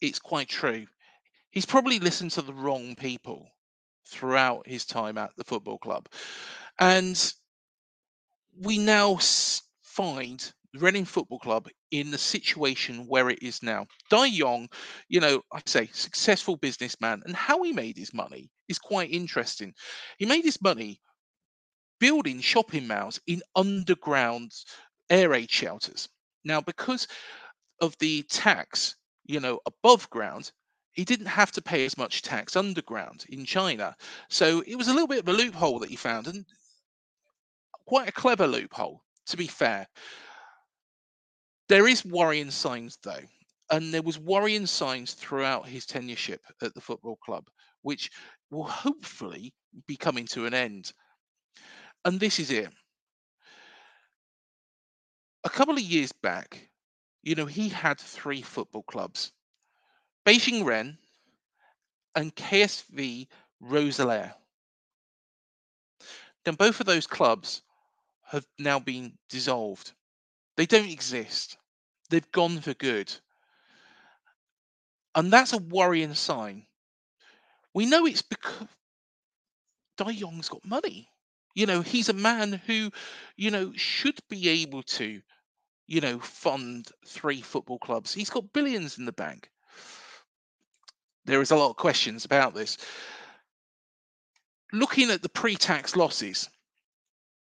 It's 0.00 0.18
quite 0.18 0.48
true. 0.48 0.86
He's 1.50 1.66
probably 1.66 1.98
listened 1.98 2.30
to 2.32 2.42
the 2.42 2.52
wrong 2.52 2.94
people 2.94 3.48
throughout 4.06 4.66
his 4.66 4.84
time 4.84 5.18
at 5.18 5.30
the 5.36 5.44
football 5.44 5.78
club. 5.78 6.06
And 6.78 7.32
we 8.60 8.78
now 8.78 9.18
find 9.82 10.52
Reading 10.74 11.04
Football 11.04 11.38
Club 11.38 11.68
in 11.90 12.10
the 12.10 12.18
situation 12.18 13.06
where 13.06 13.30
it 13.30 13.42
is 13.42 13.62
now. 13.62 13.86
Dai 14.10 14.26
Yong, 14.26 14.68
you 15.08 15.20
know, 15.20 15.42
I 15.52 15.60
say 15.66 15.88
successful 15.92 16.56
businessman, 16.56 17.22
and 17.24 17.34
how 17.34 17.62
he 17.62 17.72
made 17.72 17.96
his 17.96 18.12
money 18.14 18.50
is 18.68 18.78
quite 18.78 19.10
interesting. 19.10 19.72
He 20.18 20.26
made 20.26 20.44
his 20.44 20.60
money 20.60 21.00
building 22.00 22.40
shopping 22.40 22.86
malls 22.86 23.20
in 23.26 23.42
underground 23.56 24.52
air 25.10 25.30
raid 25.30 25.50
shelters. 25.50 26.08
Now, 26.44 26.60
because 26.60 27.08
of 27.80 27.96
the 27.98 28.22
tax, 28.24 28.96
you 29.24 29.40
know, 29.40 29.60
above 29.66 30.08
ground, 30.10 30.52
he 30.92 31.04
didn't 31.04 31.26
have 31.26 31.52
to 31.52 31.62
pay 31.62 31.84
as 31.84 31.96
much 31.96 32.22
tax 32.22 32.56
underground 32.56 33.24
in 33.28 33.44
China. 33.44 33.94
So 34.28 34.62
it 34.66 34.76
was 34.76 34.88
a 34.88 34.92
little 34.92 35.06
bit 35.06 35.20
of 35.20 35.28
a 35.28 35.32
loophole 35.32 35.78
that 35.80 35.90
he 35.90 35.96
found, 35.96 36.26
and 36.26 36.44
quite 37.86 38.08
a 38.08 38.12
clever 38.12 38.46
loophole, 38.46 39.02
to 39.26 39.36
be 39.36 39.46
fair. 39.46 39.86
There 41.68 41.86
is 41.86 42.04
worrying 42.04 42.50
signs, 42.50 42.98
though, 43.02 43.22
and 43.70 43.94
there 43.94 44.02
was 44.02 44.18
worrying 44.18 44.66
signs 44.66 45.14
throughout 45.14 45.68
his 45.68 45.86
tenureship 45.86 46.40
at 46.60 46.74
the 46.74 46.80
football 46.80 47.16
club, 47.16 47.48
which 47.82 48.10
will 48.50 48.64
hopefully 48.66 49.54
be 49.86 49.96
coming 49.96 50.26
to 50.28 50.46
an 50.46 50.54
end. 50.54 50.92
And 52.04 52.18
this 52.18 52.38
is 52.40 52.50
it. 52.50 52.72
A 55.42 55.50
couple 55.50 55.74
of 55.74 55.80
years 55.80 56.12
back, 56.12 56.70
you 57.22 57.34
know, 57.34 57.46
he 57.46 57.68
had 57.70 57.98
three 58.00 58.40
football 58.40 58.84
clubs 58.84 59.32
Beijing 60.26 60.64
Renhe 60.64 60.98
and 62.14 62.34
KSV 62.36 63.28
Roeselare. 63.62 64.34
Now, 66.44 66.52
both 66.52 66.80
of 66.80 66.86
those 66.86 67.06
clubs 67.06 67.62
have 68.26 68.46
now 68.58 68.80
been 68.80 69.18
dissolved. 69.28 69.92
They 70.58 70.66
don't 70.66 70.90
exist. 70.90 71.56
They've 72.10 72.32
gone 72.32 72.60
for 72.60 72.74
good. 72.74 73.14
And 75.14 75.32
that's 75.32 75.52
a 75.52 75.58
worrying 75.58 76.14
sign. 76.14 76.66
We 77.74 77.86
know 77.86 78.06
it's 78.06 78.22
because 78.22 78.66
Dai 79.96 80.10
Yong's 80.10 80.48
got 80.48 80.64
money. 80.64 81.08
You 81.54 81.66
know, 81.66 81.80
he's 81.80 82.08
a 82.08 82.12
man 82.12 82.60
who, 82.66 82.90
you 83.36 83.52
know, 83.52 83.72
should 83.76 84.18
be 84.28 84.48
able 84.48 84.82
to, 84.82 85.20
you 85.86 86.00
know, 86.00 86.18
fund 86.18 86.88
three 87.06 87.40
football 87.40 87.78
clubs. 87.78 88.12
He's 88.12 88.30
got 88.30 88.52
billions 88.52 88.98
in 88.98 89.04
the 89.04 89.12
bank. 89.12 89.48
There 91.24 91.40
is 91.40 91.52
a 91.52 91.56
lot 91.56 91.70
of 91.70 91.76
questions 91.76 92.24
about 92.24 92.54
this. 92.54 92.78
Looking 94.72 95.10
at 95.10 95.22
the 95.22 95.28
pre-tax 95.28 95.94
losses, 95.94 96.50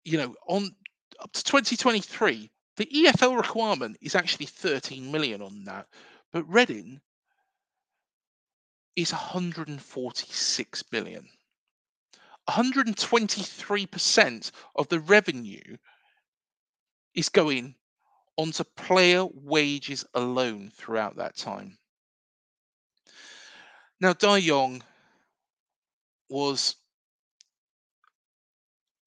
you 0.05 0.19
know, 0.19 0.35
on 0.49 0.75
up 1.21 1.33
to 1.33 1.45
2023, 1.45 2.51
the 2.77 2.87
EFL 2.87 3.37
requirement 3.37 3.97
is 4.01 4.15
actually 4.15 4.47
13 4.47 5.11
million 5.11 5.43
on 5.43 5.65
that, 5.65 5.89
but 6.33 6.49
Reading 6.49 7.01
is 8.97 9.13
146 9.13 10.83
billion. 10.85 11.29
123% 12.49 14.51
of 14.77 14.89
the 14.89 15.01
revenue 15.01 15.77
is 17.15 17.29
going 17.29 17.75
onto 18.37 18.65
player 18.77 19.27
wages 19.33 20.05
alone 20.15 20.71
throughout 20.75 21.17
that 21.17 21.37
time. 21.37 21.79
Now, 24.01 24.13
Dai 24.13 24.39
Yong 24.39 24.83
was 26.29 26.75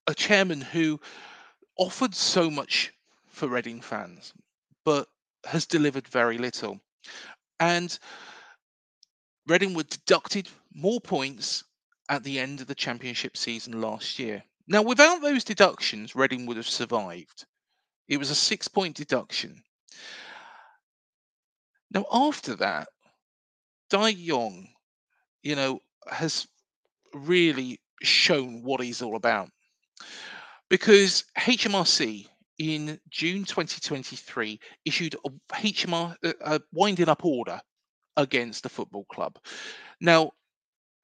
a 0.08 0.14
chairman 0.14 0.62
who 0.62 1.00
offered 1.78 2.16
so 2.16 2.50
much 2.50 2.94
for 3.38 3.48
Reading 3.48 3.80
fans, 3.82 4.34
but 4.84 5.08
has 5.46 5.68
delivered 5.68 6.08
very 6.08 6.40
little. 6.40 6.80
And 7.60 7.98
Reading 9.46 9.76
were 9.76 9.84
deducted 9.84 10.50
more 10.74 11.00
points 11.00 11.64
at 12.10 12.24
the 12.24 12.40
end 12.40 12.62
of 12.62 12.68
the 12.68 12.76
championship 12.76 13.38
season 13.38 13.80
last 13.80 14.18
year. 14.18 14.44
Now, 14.68 14.82
without 14.82 15.22
those 15.22 15.44
deductions, 15.44 16.16
Reading 16.16 16.48
would 16.48 16.58
have 16.58 16.68
survived. 16.68 17.46
It 18.08 18.18
was 18.18 18.32
a 18.32 18.36
six 18.36 18.68
point 18.68 18.98
deduction. 18.98 19.62
Now, 21.92 22.06
after 22.12 22.56
that, 22.56 22.90
Dai 23.90 24.10
Yong, 24.10 24.68
you 25.44 25.56
know, 25.56 25.80
has 26.10 26.48
really 27.14 27.80
shown 28.02 28.64
what 28.64 28.82
he's 28.82 29.02
all 29.02 29.16
about. 29.16 29.50
Because 30.70 31.24
HMRC 31.38 32.28
in 32.58 33.00
June 33.10 33.46
2023 33.46 34.60
issued 34.86 35.16
a 35.26 35.30
HMR 35.54 36.16
uh, 36.24 36.34
a 36.42 36.62
winding 36.72 37.10
up 37.10 37.24
order 37.24 37.62
against 38.16 38.64
the 38.64 38.70
football 38.70 39.06
club. 39.06 39.38
Now, 40.02 40.32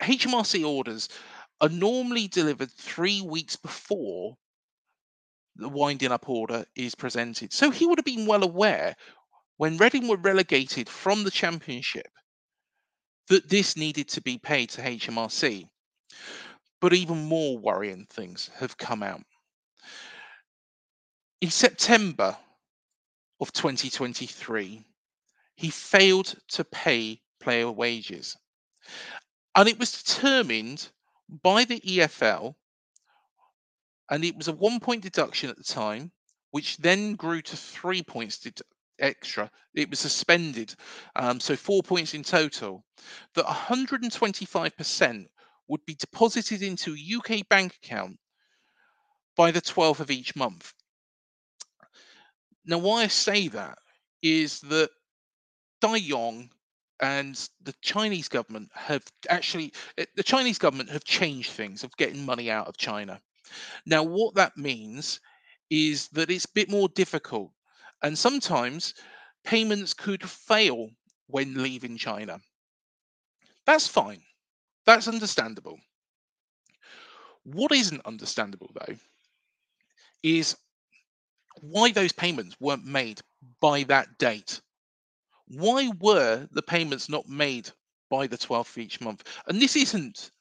HMRC 0.02 0.68
orders 0.68 1.10
are 1.62 1.70
normally 1.70 2.28
delivered 2.28 2.72
three 2.72 3.22
weeks 3.22 3.56
before 3.56 4.36
the 5.56 5.70
winding 5.70 6.12
up 6.12 6.28
order 6.28 6.66
is 6.76 6.96
presented. 6.96 7.54
So 7.54 7.70
he 7.70 7.86
would 7.86 8.00
have 8.00 8.06
been 8.06 8.26
well 8.26 8.44
aware 8.44 8.96
when 9.58 9.78
Reading 9.78 10.08
were 10.08 10.18
relegated 10.18 10.90
from 10.90 11.24
the 11.24 11.32
championship 11.32 12.08
that 13.28 13.48
this 13.48 13.78
needed 13.78 14.10
to 14.10 14.22
be 14.22 14.38
paid 14.38 14.70
to 14.72 14.82
HMRC. 14.82 15.66
But 16.82 16.94
even 16.94 17.26
more 17.26 17.58
worrying 17.58 18.08
things 18.10 18.50
have 18.60 18.78
come 18.78 19.04
out. 19.04 19.22
In 21.44 21.52
September 21.52 22.38
of 23.42 23.52
2023, 23.52 24.86
he 25.58 25.70
failed 25.70 26.36
to 26.48 26.64
pay 26.64 27.20
player 27.42 27.70
wages. 27.70 28.38
And 29.54 29.68
it 29.68 29.78
was 29.78 29.92
determined 29.92 30.88
by 31.28 31.66
the 31.66 31.82
EFL, 31.82 32.56
and 34.10 34.24
it 34.24 34.38
was 34.38 34.48
a 34.48 34.54
one 34.54 34.80
point 34.80 35.04
deduction 35.04 35.50
at 35.50 35.58
the 35.58 35.66
time, 35.66 36.14
which 36.52 36.78
then 36.78 37.16
grew 37.16 37.42
to 37.42 37.58
three 37.58 38.04
points 38.04 38.40
extra. 39.00 39.52
It 39.74 39.90
was 39.90 40.00
suspended, 40.00 40.74
um, 41.18 41.42
so 41.42 41.58
four 41.58 41.84
points 41.84 42.14
in 42.14 42.24
total. 42.24 42.86
That 43.36 43.44
125% 43.44 45.28
would 45.68 45.86
be 45.86 45.96
deposited 45.96 46.62
into 46.62 46.96
a 46.96 47.18
UK 47.18 47.46
bank 47.50 47.78
account 47.84 48.18
by 49.36 49.52
the 49.52 49.62
12th 49.62 50.00
of 50.00 50.10
each 50.10 50.38
month. 50.38 50.74
Now, 52.66 52.78
why 52.80 53.04
I 53.04 53.08
say 53.08 53.48
that 53.50 53.78
is 54.22 54.60
that 54.62 54.90
Dai 55.82 55.98
Yong 55.98 56.52
and 57.02 57.36
the 57.62 57.74
Chinese 57.82 58.28
government 58.30 58.72
have 58.76 59.06
actually 59.30 59.74
eh, 59.98 60.06
the 60.16 60.24
Chinese 60.24 60.60
government 60.60 60.90
have 60.92 61.04
changed 61.06 61.52
things 61.52 61.84
of 61.84 61.96
getting 61.98 62.26
money 62.26 62.52
out 62.52 62.68
of 62.68 62.78
China. 62.78 63.22
Now, 63.86 64.04
what 64.04 64.36
that 64.36 64.58
means 64.58 65.22
is 65.70 66.10
that 66.10 66.32
it's 66.32 66.46
a 66.46 66.54
bit 66.54 66.70
more 66.70 66.90
difficult, 66.90 67.54
and 68.04 68.18
sometimes 68.20 68.94
payments 69.44 69.94
could 69.94 70.30
fail 70.30 70.90
when 71.28 71.62
leaving 71.64 71.98
China. 71.98 72.42
That's 73.66 73.88
fine. 73.90 74.24
That's 74.86 75.08
understandable. 75.08 75.80
What 77.46 77.72
isn't 77.72 78.06
understandable, 78.06 78.72
though, 78.74 78.98
is 80.24 80.56
why 81.62 81.92
those 81.92 82.12
payments 82.12 82.56
weren't 82.60 82.86
made 82.86 83.22
by 83.60 83.84
that 83.84 84.18
date 84.18 84.62
why 85.48 85.88
were 86.00 86.48
the 86.52 86.62
payments 86.62 87.08
not 87.10 87.28
made 87.30 87.72
by 88.10 88.28
the 88.28 88.38
12th 88.38 88.72
of 88.72 88.78
each 88.78 89.02
month? 89.02 89.24
And 89.48 89.62
this 89.62 89.76
isn't 89.76 90.32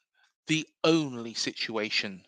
the 0.46 0.66
only 0.84 1.34
situation. 1.34 2.26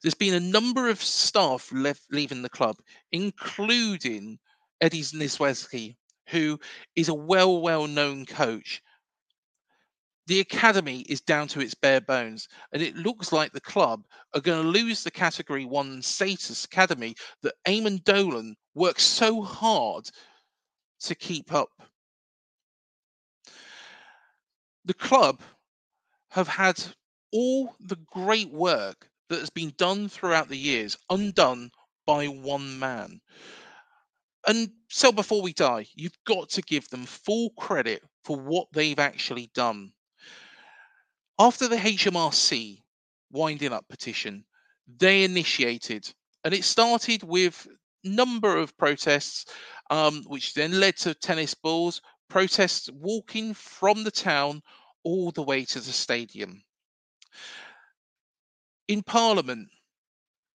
There's 0.00 0.14
been 0.14 0.34
a 0.34 0.40
number 0.40 0.88
of 0.88 1.02
staff 1.02 1.70
left 1.70 2.04
leaving 2.10 2.42
the 2.42 2.48
club, 2.48 2.76
including 3.12 4.38
Eddie 4.80 5.02
Niedzwiecki, 5.02 5.96
who 6.28 6.58
is 6.94 7.08
a 7.08 7.14
well, 7.14 7.60
well 7.60 7.86
known 7.86 8.24
coach. 8.26 8.82
The 10.26 10.40
academy 10.40 11.00
is 11.02 11.20
down 11.20 11.46
to 11.48 11.60
its 11.60 11.74
bare 11.74 12.00
bones, 12.00 12.48
and 12.72 12.82
it 12.82 12.96
looks 12.96 13.32
like 13.32 13.52
the 13.52 13.60
club 13.60 14.04
are 14.34 14.40
going 14.40 14.62
to 14.62 14.68
lose 14.68 15.04
the 15.04 15.10
Category 15.10 15.64
1 15.64 16.02
status 16.02 16.64
academy 16.64 17.14
that 17.42 17.54
Eamonn 17.66 18.02
Dolan 18.02 18.56
worked 18.74 19.00
so 19.00 19.40
hard 19.42 20.10
to 21.00 21.14
keep 21.14 21.52
up. 21.52 21.68
The 24.84 24.94
club 24.94 25.40
have 26.30 26.48
had 26.48 26.82
all 27.32 27.74
the 27.80 27.98
great 28.12 28.50
work 28.50 29.08
that 29.28 29.40
has 29.40 29.50
been 29.50 29.72
done 29.76 30.08
throughout 30.08 30.48
the 30.48 30.58
years 30.58 30.96
undone 31.10 31.70
by 32.04 32.26
one 32.26 32.78
man. 32.78 33.20
And 34.46 34.70
Sell 34.88 35.12
Before 35.12 35.42
We 35.42 35.52
Dai, 35.52 35.86
you've 35.94 36.18
got 36.24 36.48
to 36.50 36.62
give 36.62 36.88
them 36.88 37.04
full 37.04 37.50
credit 37.50 38.02
for 38.24 38.36
what 38.36 38.68
they've 38.72 38.98
actually 38.98 39.50
done. 39.54 39.92
After 41.38 41.68
the 41.68 41.76
HMRC 41.76 42.82
winding 43.30 43.72
up 43.72 43.86
petition, 43.88 44.46
they 44.86 45.24
initiated, 45.24 46.14
and 46.44 46.54
it 46.54 46.64
started 46.64 47.22
with 47.22 47.68
number 48.04 48.56
of 48.56 48.76
protests, 48.78 49.44
um, 49.90 50.22
which 50.24 50.54
then 50.54 50.80
led 50.80 50.96
to 50.98 51.14
tennis 51.14 51.52
balls, 51.54 52.00
protests 52.28 52.88
walking 52.90 53.52
from 53.52 54.02
the 54.02 54.10
town 54.10 54.62
all 55.02 55.30
the 55.30 55.42
way 55.42 55.64
to 55.66 55.80
the 55.80 55.92
stadium. 55.92 56.64
In 58.88 59.02
Parliament, 59.02 59.68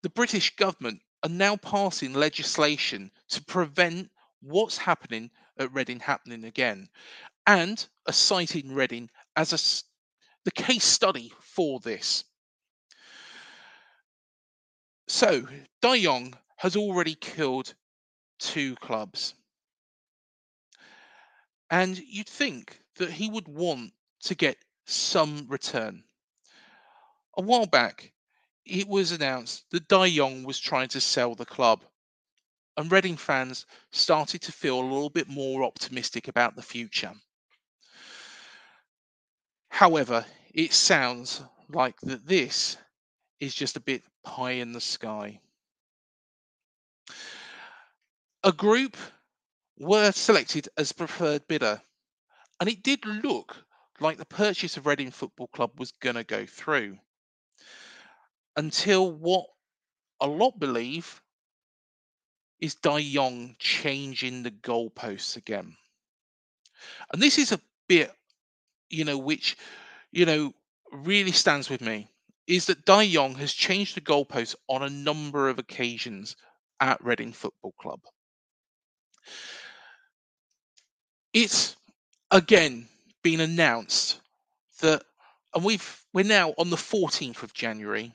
the 0.02 0.10
British 0.10 0.56
government 0.56 1.02
are 1.24 1.30
now 1.30 1.58
passing 1.58 2.14
legislation 2.14 3.12
to 3.28 3.44
prevent 3.44 4.10
what's 4.42 4.78
happening 4.78 5.30
at 5.58 5.74
Reading 5.74 6.00
happening 6.00 6.46
again, 6.46 6.88
and 7.46 7.86
are 8.08 8.14
citing 8.14 8.74
Reading 8.74 9.10
as 9.36 9.52
a, 9.52 9.58
the 10.46 10.52
case 10.52 10.86
study 10.86 11.32
for 11.42 11.80
this. 11.80 12.24
So, 15.08 15.48
Dai 15.82 15.96
Yong 15.96 16.36
has 16.58 16.76
already 16.76 17.16
killed 17.16 17.74
two 18.40 18.76
clubs. 18.76 19.34
And 21.72 21.98
you'd 21.98 22.30
think 22.30 22.80
that 22.98 23.12
he 23.12 23.30
would 23.30 23.48
want 23.48 23.94
to 24.22 24.36
get 24.36 24.58
some 24.86 25.46
return. 25.48 26.04
A 27.38 27.42
while 27.42 27.66
back, 27.66 28.12
it 28.66 28.88
was 28.88 29.12
announced 29.12 29.66
that 29.72 29.88
Dai 29.88 30.08
Yong 30.08 30.44
was 30.44 30.60
trying 30.60 30.90
to 30.90 31.02
sell 31.02 31.36
the 31.36 31.46
club, 31.46 31.84
and 32.78 32.92
Reading 32.92 33.18
fans 33.18 33.66
started 33.92 34.42
to 34.42 34.52
feel 34.52 34.80
a 34.80 34.82
little 34.82 35.10
bit 35.10 35.28
more 35.28 35.64
optimistic 35.64 36.28
about 36.28 36.56
the 36.56 36.62
future. 36.62 37.14
However, 39.80 40.26
it 40.54 40.74
sounds 40.74 41.42
like 41.70 41.98
that 42.02 42.28
this 42.28 42.76
is 43.40 43.56
just 43.56 43.78
a 43.78 43.80
bit 43.80 44.04
pie 44.26 44.52
in 44.52 44.74
the 44.74 44.82
sky. 44.82 45.40
A 48.44 48.52
group 48.52 48.98
were 49.78 50.12
selected 50.12 50.68
as 50.76 50.92
preferred 50.92 51.48
bidder, 51.48 51.82
and 52.60 52.68
it 52.68 52.84
did 52.84 53.06
look 53.06 53.56
like 54.02 54.18
the 54.18 54.26
purchase 54.26 54.76
of 54.76 54.86
Reading 54.86 55.12
Football 55.12 55.48
Club 55.48 55.72
was 55.80 55.94
going 55.94 56.18
to 56.18 56.26
go 56.26 56.46
through 56.46 56.98
until 58.58 59.10
what 59.14 59.46
a 60.20 60.28
lot 60.28 60.60
believe 60.60 61.22
is 62.60 62.76
Dai 62.76 63.00
Yong 63.00 63.56
changing 63.60 64.44
the 64.44 64.52
goalposts 64.52 65.38
again. 65.38 65.78
And 67.14 67.22
this 67.22 67.38
is 67.38 67.54
a 67.54 67.62
bit, 67.88 68.14
you 68.90 69.06
know, 69.06 69.18
which, 69.18 69.58
you 70.12 70.26
know, 70.26 70.54
really 70.92 71.32
stands 71.32 71.70
with 71.70 71.82
me 71.82 72.08
is 72.48 72.66
that 72.66 72.84
Dai 72.86 73.04
Yong 73.04 73.36
has 73.36 73.54
changed 73.54 73.96
the 73.96 74.02
goalposts 74.02 74.56
on 74.68 74.82
a 74.82 74.90
number 74.90 75.50
of 75.50 75.60
occasions 75.60 76.36
at 76.80 77.04
Reading 77.04 77.32
Football 77.32 77.74
Club. 77.80 78.00
It's 81.32 81.76
again 82.32 82.88
been 83.22 83.40
announced 83.40 84.20
that, 84.82 85.04
and 85.54 85.64
we've 85.64 86.04
we're 86.12 86.26
now 86.26 86.56
on 86.58 86.72
the 86.72 86.76
14th 86.76 87.44
of 87.44 87.54
January, 87.54 88.12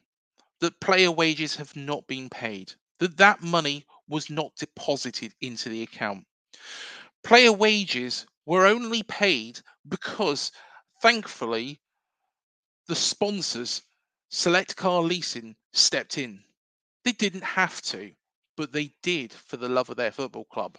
that 0.61 0.81
player 0.81 1.13
wages 1.13 1.55
have 1.55 1.75
not 1.77 2.05
been 2.09 2.29
paid, 2.29 2.73
that 2.99 3.17
that 3.19 3.41
money 3.41 3.87
was 4.09 4.31
not 4.31 4.57
deposited 4.57 5.33
into 5.41 5.69
the 5.69 5.83
account. 5.85 6.25
Player 7.23 7.53
wages 7.53 8.27
were 8.47 8.67
only 8.67 9.03
paid 9.03 9.61
because, 9.89 10.53
thankfully, 11.03 11.81
the 12.87 12.95
sponsors, 12.95 13.83
Select 14.29 14.77
Car 14.77 15.03
Leasing, 15.03 15.57
stepped 15.73 16.19
in. 16.19 16.43
They 17.05 17.13
didn't 17.13 17.45
have 17.45 17.81
to, 17.83 18.11
but 18.57 18.73
they 18.73 18.95
did 19.03 19.33
for 19.33 19.57
the 19.57 19.69
love 19.69 19.91
of 19.91 19.97
their 19.97 20.13
football 20.13 20.45
club. 20.45 20.79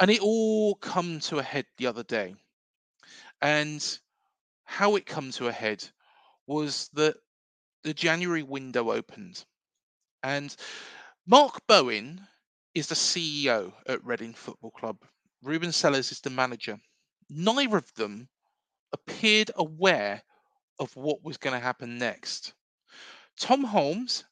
And 0.00 0.10
it 0.10 0.20
all 0.20 0.74
come 0.76 1.20
to 1.20 1.38
a 1.38 1.42
head 1.42 1.66
the 1.76 1.86
other 1.86 2.02
day. 2.02 2.34
And 3.42 3.98
how 4.64 4.96
it 4.96 5.06
come 5.06 5.30
to 5.32 5.48
a 5.48 5.52
head 5.52 5.84
was 6.46 6.88
that 6.94 7.16
the 7.84 7.94
January 7.94 8.42
window 8.42 8.90
opened, 8.90 9.44
and 10.22 10.56
Mark 11.26 11.60
Bowen 11.66 12.26
is 12.74 12.86
the 12.86 12.94
CEO 12.94 13.72
at 13.86 14.04
Reading 14.04 14.32
Football 14.32 14.70
Club. 14.70 14.96
Ruben 15.44 15.72
Selles 15.72 16.10
is 16.10 16.20
the 16.20 16.30
manager. 16.30 16.80
Neither 17.28 17.76
of 17.76 17.92
them 17.94 18.30
appeared 18.92 19.50
aware 19.56 20.22
of 20.78 20.96
what 20.96 21.22
was 21.22 21.36
going 21.36 21.52
to 21.52 21.60
happen 21.60 21.98
next. 21.98 22.54
Tom 23.38 23.62
Holmes 23.64 24.24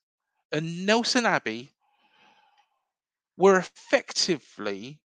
and 0.53 0.87
Nelson 0.87 1.27
Abbey 1.27 1.71
were 3.37 3.59
effectively 3.59 4.99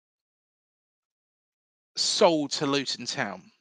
sold 1.95 2.51
to 2.51 2.67
Luton 2.67 3.07
Town. 3.07 3.51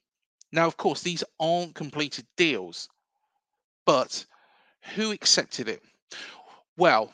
Now, 0.52 0.66
of 0.66 0.76
course, 0.76 1.00
these 1.00 1.24
aren't 1.40 1.74
completed 1.74 2.26
deals, 2.36 2.88
but 3.86 4.26
who 4.94 5.12
accepted 5.12 5.68
it? 5.68 5.82
Well, 6.76 7.10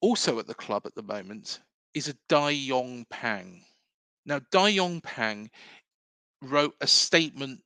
also 0.00 0.38
at 0.38 0.46
the 0.46 0.54
club 0.54 0.86
at 0.86 0.94
the 0.94 1.02
moment 1.02 1.60
is 1.94 2.08
a 2.08 2.14
Dayong 2.28 3.08
Pang. 3.10 3.62
Now, 4.24 4.40
Dayong 4.52 5.02
Pang 5.02 5.50
wrote 6.42 6.74
a 6.80 6.86
statement, 6.86 7.60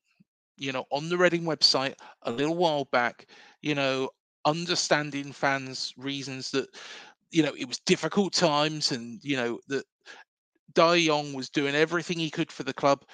you 0.56 0.72
know, 0.72 0.84
on 0.90 1.08
the 1.08 1.18
Reading 1.18 1.42
website 1.42 1.94
a 2.22 2.30
little 2.30 2.56
while 2.56 2.86
back, 2.86 3.26
you 3.62 3.74
know, 3.74 4.10
understanding 4.44 5.32
fans' 5.32 5.92
reasons 5.96 6.50
that, 6.52 6.68
you 7.30 7.42
know, 7.42 7.54
it 7.58 7.66
was 7.66 7.78
difficult 7.80 8.32
times 8.32 8.92
and, 8.92 9.20
you 9.22 9.36
know, 9.36 9.58
that 9.68 9.84
Dai 10.74 10.96
Yong 10.96 11.32
was 11.32 11.50
doing 11.50 11.74
everything 11.74 12.18
he 12.18 12.30
could 12.30 12.52
for 12.52 12.62
the 12.62 12.74
club. 12.74 13.04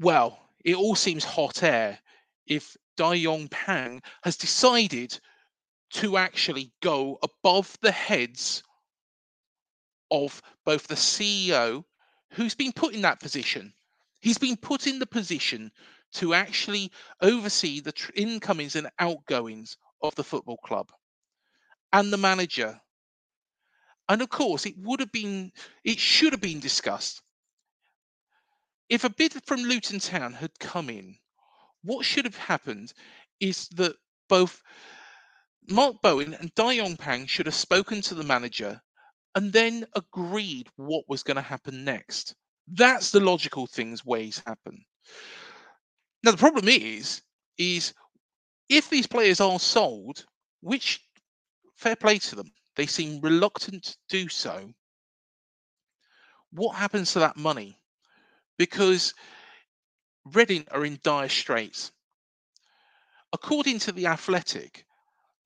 Well, 0.00 0.38
it 0.64 0.76
all 0.76 0.94
seems 0.94 1.24
hot 1.24 1.62
air 1.62 1.98
if 2.46 2.76
Dayong 2.96 3.50
Pang 3.50 4.02
has 4.22 4.36
decided 4.36 5.18
to 5.90 6.16
actually 6.16 6.72
go 6.82 7.18
above 7.22 7.76
the 7.80 7.92
heads 7.92 8.62
of 10.10 10.42
both 10.64 10.86
the 10.86 10.94
CEO, 10.94 11.84
who's 12.32 12.54
been 12.54 12.72
put 12.72 12.94
in 12.94 13.02
that 13.02 13.20
position. 13.20 13.74
He's 14.20 14.38
been 14.38 14.56
put 14.56 14.86
in 14.86 14.98
the 14.98 15.06
position 15.06 15.72
to 16.14 16.34
actually 16.34 16.90
oversee 17.20 17.80
the 17.80 17.92
tr- 17.92 18.12
incomings 18.14 18.76
and 18.76 18.90
outgoings 18.98 19.76
of 20.02 20.14
the 20.14 20.24
football 20.24 20.58
club 20.58 20.90
and 21.92 22.12
the 22.12 22.18
manager. 22.18 22.80
And 24.08 24.22
of 24.22 24.30
course, 24.30 24.66
it 24.66 24.74
would 24.78 25.00
have 25.00 25.12
been, 25.12 25.52
it 25.84 25.98
should 25.98 26.32
have 26.32 26.40
been 26.40 26.60
discussed. 26.60 27.22
If 28.88 29.04
a 29.04 29.10
bid 29.10 29.34
from 29.46 29.62
Luton 29.62 30.00
Town 30.00 30.34
had 30.34 30.58
come 30.60 30.90
in 30.90 31.16
what 31.82 32.04
should 32.04 32.24
have 32.24 32.36
happened 32.36 32.92
is 33.40 33.68
that 33.70 33.96
both 34.28 34.62
Mark 35.70 35.96
Bowen 36.02 36.34
and 36.34 36.54
Dayong 36.54 36.98
Pang 36.98 37.26
should 37.26 37.46
have 37.46 37.54
spoken 37.54 38.00
to 38.02 38.14
the 38.14 38.24
manager 38.24 38.80
and 39.34 39.52
then 39.52 39.86
agreed 39.94 40.68
what 40.76 41.04
was 41.08 41.22
going 41.22 41.36
to 41.36 41.42
happen 41.42 41.84
next. 41.84 42.34
That's 42.66 43.10
the 43.10 43.20
logical 43.20 43.66
things 43.66 44.04
ways 44.04 44.42
happen. 44.46 44.84
Now 46.22 46.32
the 46.32 46.36
problem 46.36 46.68
is, 46.68 47.22
is 47.56 47.94
if 48.68 48.90
these 48.90 49.06
players 49.06 49.40
are 49.40 49.58
sold, 49.58 50.24
which 50.60 51.00
fair 51.76 51.96
play 51.96 52.18
to 52.18 52.36
them, 52.36 52.52
they 52.76 52.86
seem 52.86 53.20
reluctant 53.20 53.82
to 53.84 53.96
do 54.08 54.28
so. 54.28 54.72
What 56.50 56.76
happens 56.76 57.12
to 57.12 57.18
that 57.20 57.36
money? 57.36 57.78
Because 58.58 59.14
Reading 60.34 60.66
are 60.72 60.84
in 60.84 60.98
dire 61.02 61.28
straits. 61.28 61.90
According 63.32 63.78
to 63.80 63.92
The 63.92 64.06
Athletic, 64.06 64.84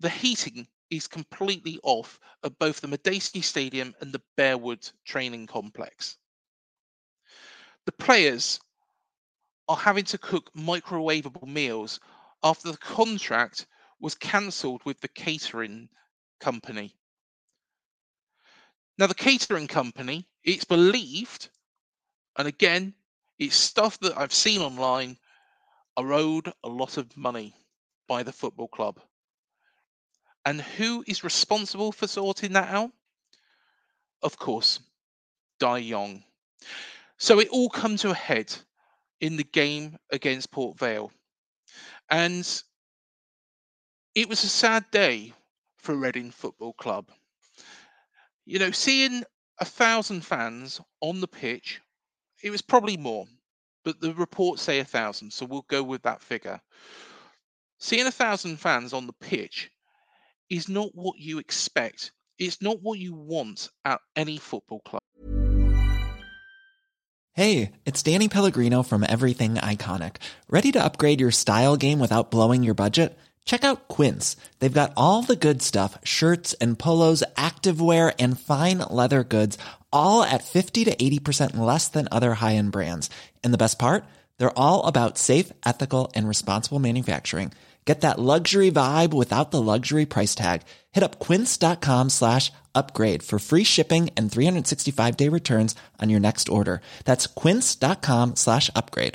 the 0.00 0.08
heating 0.08 0.66
is 0.92 1.08
completely 1.08 1.80
off 1.82 2.20
at 2.44 2.58
both 2.58 2.80
the 2.80 2.86
Madejski 2.86 3.42
Stadium 3.42 3.94
and 4.00 4.12
the 4.12 4.20
Bearwood 4.36 4.92
training 5.06 5.46
complex. 5.46 6.18
The 7.86 7.92
players 7.92 8.60
are 9.68 9.76
having 9.76 10.04
to 10.04 10.18
cook 10.18 10.52
microwavable 10.54 11.48
meals 11.48 11.98
after 12.44 12.70
the 12.70 12.76
contract 12.76 13.66
was 14.00 14.14
cancelled 14.14 14.82
with 14.84 15.00
the 15.00 15.08
catering 15.08 15.88
company. 16.40 16.94
Now, 18.98 19.06
the 19.06 19.14
catering 19.14 19.68
company, 19.68 20.28
it's 20.44 20.64
believed, 20.64 21.48
and 22.36 22.46
again, 22.46 22.92
it's 23.38 23.56
stuff 23.56 23.98
that 24.00 24.18
I've 24.18 24.34
seen 24.34 24.60
online 24.60 25.16
are 25.96 26.12
owed 26.12 26.52
a 26.62 26.68
lot 26.68 26.98
of 26.98 27.16
money. 27.16 27.54
by 28.08 28.22
the 28.22 28.32
football 28.32 28.68
club. 28.68 29.00
And 30.44 30.60
who 30.60 31.04
is 31.06 31.24
responsible 31.24 31.92
for 31.92 32.06
sorting 32.06 32.52
that 32.54 32.68
out? 32.68 32.90
Of 34.22 34.38
course, 34.38 34.80
Dai 35.58 35.78
Yong. 35.78 36.24
So 37.18 37.38
it 37.38 37.48
all 37.48 37.68
comes 37.68 38.02
to 38.02 38.10
a 38.10 38.14
head 38.14 38.52
in 39.20 39.36
the 39.36 39.44
game 39.44 39.96
against 40.10 40.50
Port 40.50 40.78
Vale. 40.78 41.12
And 42.10 42.46
it 44.14 44.28
was 44.28 44.42
a 44.44 44.48
sad 44.48 44.84
day 44.90 45.32
for 45.76 45.94
Reading 45.94 46.30
Football 46.30 46.72
Club. 46.74 47.08
You 48.44 48.58
know, 48.58 48.72
seeing 48.72 49.22
a 49.58 49.64
thousand 49.64 50.24
fans 50.24 50.80
on 51.00 51.20
the 51.20 51.28
pitch, 51.28 51.80
it 52.42 52.50
was 52.50 52.62
probably 52.62 52.96
more, 52.96 53.26
but 53.84 54.00
the 54.00 54.12
reports 54.14 54.62
say 54.62 54.80
a 54.80 54.84
thousand, 54.84 55.32
so 55.32 55.46
we'll 55.46 55.66
go 55.68 55.82
with 55.82 56.02
that 56.02 56.20
figure. 56.20 56.60
Seeing 57.78 58.06
a 58.06 58.12
thousand 58.12 58.58
fans 58.58 58.92
on 58.92 59.06
the 59.06 59.12
pitch 59.12 59.70
is 60.52 60.68
not 60.68 60.90
what 60.92 61.18
you 61.18 61.38
expect. 61.38 62.12
It's 62.38 62.60
not 62.60 62.82
what 62.82 62.98
you 62.98 63.14
want 63.14 63.70
at 63.86 64.00
any 64.14 64.36
football 64.36 64.80
club. 64.80 65.00
Hey, 67.32 67.72
it's 67.86 68.02
Danny 68.02 68.28
Pellegrino 68.28 68.82
from 68.82 69.02
Everything 69.08 69.54
Iconic. 69.54 70.16
Ready 70.50 70.70
to 70.72 70.84
upgrade 70.84 71.22
your 71.22 71.30
style 71.30 71.78
game 71.78 71.98
without 71.98 72.30
blowing 72.30 72.62
your 72.62 72.74
budget? 72.74 73.18
Check 73.46 73.64
out 73.64 73.88
Quince. 73.88 74.36
They've 74.58 74.70
got 74.70 74.92
all 74.94 75.22
the 75.22 75.36
good 75.36 75.62
stuff 75.62 75.96
shirts 76.04 76.52
and 76.60 76.78
polos, 76.78 77.24
activewear, 77.34 78.14
and 78.18 78.38
fine 78.38 78.80
leather 78.90 79.24
goods, 79.24 79.56
all 79.90 80.22
at 80.22 80.44
50 80.44 80.84
to 80.84 80.94
80% 80.94 81.56
less 81.56 81.88
than 81.88 82.08
other 82.12 82.34
high 82.34 82.56
end 82.56 82.72
brands. 82.72 83.08
And 83.42 83.54
the 83.54 83.58
best 83.58 83.78
part? 83.78 84.04
They're 84.36 84.58
all 84.58 84.84
about 84.84 85.16
safe, 85.16 85.50
ethical, 85.64 86.12
and 86.14 86.28
responsible 86.28 86.78
manufacturing. 86.78 87.52
Get 87.84 88.02
that 88.02 88.18
luxury 88.18 88.70
vibe 88.70 89.12
without 89.12 89.50
the 89.50 89.60
luxury 89.60 90.06
price 90.06 90.34
tag. 90.34 90.62
Hit 90.92 91.02
up 91.02 91.18
quince.com 91.18 92.10
slash 92.10 92.52
upgrade 92.74 93.22
for 93.24 93.38
free 93.40 93.64
shipping 93.64 94.10
and 94.16 94.30
365 94.30 95.16
day 95.16 95.28
returns 95.28 95.74
on 96.00 96.08
your 96.08 96.20
next 96.20 96.48
order. 96.48 96.80
That's 97.04 97.26
quince.com 97.26 98.36
slash 98.36 98.70
upgrade. 98.76 99.14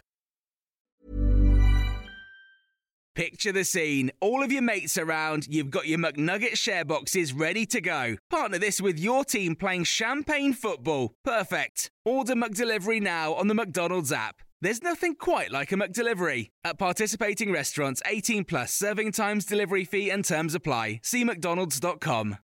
Picture 3.15 3.51
the 3.51 3.63
scene. 3.63 4.11
All 4.21 4.43
of 4.43 4.51
your 4.51 4.61
mates 4.61 4.95
around, 4.95 5.47
you've 5.47 5.71
got 5.71 5.87
your 5.87 5.97
McNugget 5.97 6.55
share 6.55 6.85
boxes 6.85 7.33
ready 7.33 7.65
to 7.65 7.81
go. 7.81 8.17
Partner 8.29 8.59
this 8.59 8.79
with 8.79 8.99
your 8.99 9.25
team 9.25 9.55
playing 9.55 9.85
champagne 9.85 10.53
football. 10.53 11.15
Perfect. 11.23 11.89
Order 12.05 12.35
McDelivery 12.35 13.01
now 13.01 13.33
on 13.33 13.47
the 13.47 13.55
McDonald's 13.55 14.11
app. 14.11 14.43
There's 14.59 14.81
nothing 14.81 15.13
quite 15.13 15.51
like 15.51 15.71
a 15.71 15.75
McDelivery. 15.75 16.49
At 16.63 16.79
participating 16.79 17.51
restaurants, 17.51 18.01
18 18.07 18.43
plus 18.43 18.73
serving 18.73 19.11
times, 19.11 19.45
delivery 19.45 19.85
fee, 19.85 20.09
and 20.09 20.25
terms 20.25 20.55
apply. 20.55 20.99
See 21.03 21.23
McDonald's.com. 21.23 22.37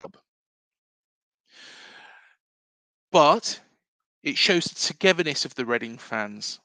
But 3.14 3.62
it 4.24 4.38
shows 4.38 4.66
the 4.66 4.76
togetherness 4.76 5.46
of 5.46 5.56
the 5.56 5.66
Reading 5.66 5.98
fans 5.98 6.60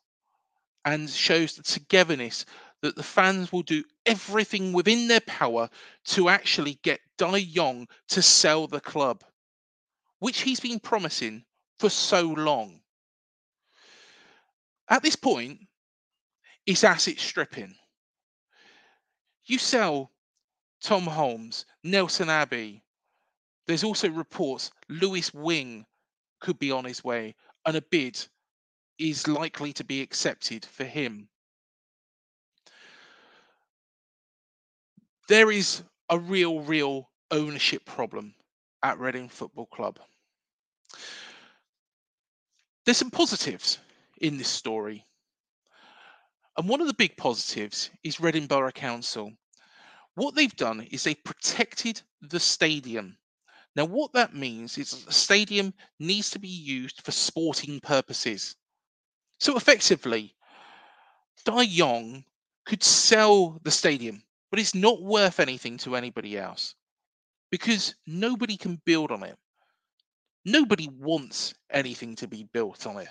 and 0.84 1.08
shows 1.08 1.54
the 1.54 1.62
togetherness 1.62 2.44
that 2.82 2.96
the 2.96 3.04
fans 3.04 3.52
will 3.52 3.62
do 3.62 3.84
everything 4.04 4.72
within 4.72 5.06
their 5.06 5.20
power 5.20 5.70
to 6.06 6.28
actually 6.28 6.80
get 6.82 7.00
Dai 7.18 7.38
Yong 7.38 7.86
to 8.08 8.20
sell 8.20 8.66
the 8.66 8.80
club, 8.80 9.22
which 10.18 10.40
he's 10.40 10.60
been 10.60 10.80
promising 10.80 11.44
for 11.78 11.88
so 11.88 12.22
long. 12.22 12.80
At 14.88 15.02
this 15.02 15.16
point, 15.16 15.60
it's 16.66 16.84
asset 16.84 17.18
stripping. 17.18 17.74
You 19.46 19.58
sell 19.58 20.12
Tom 20.80 21.02
Holmes, 21.02 21.66
Nelson 21.82 22.28
Abbey. 22.28 22.82
There's 23.66 23.84
also 23.84 24.08
reports 24.08 24.70
Lewis 24.88 25.32
Wing 25.34 25.86
could 26.40 26.58
be 26.58 26.70
on 26.70 26.84
his 26.84 27.02
way, 27.02 27.34
and 27.64 27.76
a 27.76 27.82
bid 27.82 28.18
is 28.98 29.26
likely 29.26 29.72
to 29.72 29.84
be 29.84 30.00
accepted 30.00 30.64
for 30.64 30.84
him. 30.84 31.28
There 35.28 35.50
is 35.50 35.82
a 36.08 36.18
real, 36.18 36.60
real 36.60 37.10
ownership 37.32 37.84
problem 37.84 38.34
at 38.82 38.98
Reading 38.98 39.28
Football 39.28 39.66
Club. 39.66 39.98
There's 42.84 42.96
some 42.96 43.10
positives 43.10 43.78
in 44.20 44.38
this 44.38 44.48
story. 44.48 45.06
And 46.56 46.68
one 46.68 46.80
of 46.80 46.86
the 46.86 46.94
big 46.94 47.16
positives 47.16 47.90
is 48.02 48.20
Reading 48.20 48.46
Borough 48.46 48.72
Council. 48.72 49.32
What 50.14 50.34
they've 50.34 50.56
done 50.56 50.82
is 50.90 51.04
they've 51.04 51.24
protected 51.24 52.00
the 52.22 52.40
stadium. 52.40 53.18
Now, 53.74 53.84
what 53.84 54.14
that 54.14 54.34
means 54.34 54.78
is 54.78 55.04
the 55.04 55.12
stadium 55.12 55.74
needs 55.98 56.30
to 56.30 56.38
be 56.38 56.48
used 56.48 57.02
for 57.04 57.12
sporting 57.12 57.78
purposes. 57.80 58.56
So 59.38 59.56
effectively, 59.56 60.34
Dai 61.44 61.62
Yong 61.62 62.24
could 62.64 62.82
sell 62.82 63.60
the 63.62 63.70
stadium, 63.70 64.22
but 64.50 64.58
it's 64.58 64.74
not 64.74 65.02
worth 65.02 65.40
anything 65.40 65.76
to 65.78 65.94
anybody 65.94 66.38
else 66.38 66.74
because 67.50 67.94
nobody 68.06 68.56
can 68.56 68.80
build 68.86 69.10
on 69.10 69.22
it. 69.22 69.36
Nobody 70.46 70.88
wants 70.88 71.54
anything 71.70 72.16
to 72.16 72.26
be 72.26 72.44
built 72.52 72.86
on 72.86 72.98
it. 72.98 73.08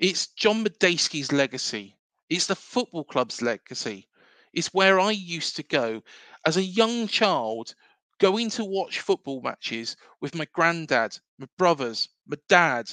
It's 0.00 0.28
John 0.28 0.64
Madejski's 0.64 1.30
legacy. 1.30 1.94
It's 2.30 2.46
the 2.46 2.56
football 2.56 3.04
club's 3.04 3.42
legacy. 3.42 4.08
It's 4.54 4.72
where 4.72 4.98
I 4.98 5.10
used 5.10 5.56
to 5.56 5.62
go 5.62 6.02
as 6.46 6.56
a 6.56 6.62
young 6.62 7.06
child, 7.06 7.74
going 8.18 8.48
to 8.50 8.64
watch 8.64 9.00
football 9.00 9.42
matches 9.42 9.98
with 10.22 10.34
my 10.34 10.46
granddad, 10.54 11.18
my 11.38 11.46
brothers, 11.58 12.08
my 12.26 12.38
dad, 12.48 12.90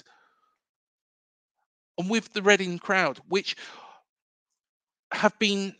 and 1.97 2.09
with 2.09 2.33
the 2.33 2.41
Reading 2.41 2.77
crowd, 2.77 3.21
which 3.29 3.55
have 5.13 5.39
been, 5.39 5.73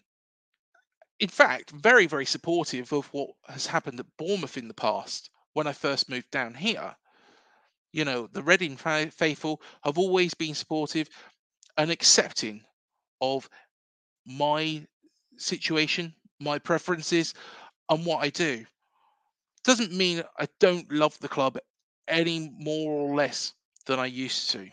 in 1.20 1.28
fact, 1.28 1.72
very, 1.72 2.08
very 2.08 2.26
supportive 2.26 2.94
of 2.94 3.08
what 3.08 3.32
has 3.50 3.68
happened 3.68 4.00
at 4.00 4.18
Bournemouth 4.18 4.56
in 4.56 4.70
the 4.70 4.74
past 4.74 5.30
when 5.52 5.68
I 5.68 5.74
first 5.74 6.10
moved 6.10 6.32
down 6.32 6.54
here. 6.54 6.96
You 7.92 8.06
know, 8.06 8.28
the 8.28 8.44
Reading 8.44 8.78
faithful 8.78 9.62
have 9.84 9.98
always 9.98 10.34
been 10.34 10.56
supportive 10.56 11.10
and 11.78 11.92
accepting 11.92 12.64
of 13.22 13.50
my 14.26 14.86
situation, 15.38 16.14
my 16.40 16.60
preferences, 16.60 17.34
and 17.90 18.06
what 18.06 18.24
I 18.24 18.30
do. 18.30 18.66
Doesn't 19.64 19.92
mean 19.92 20.24
I 20.38 20.48
don't 20.60 20.92
love 20.92 21.18
the 21.20 21.30
club 21.30 21.58
any 22.08 22.52
more 22.58 22.92
or 22.92 23.16
less 23.16 23.54
than 23.86 24.00
I 24.00 24.06
used 24.06 24.52
to. 24.52 24.70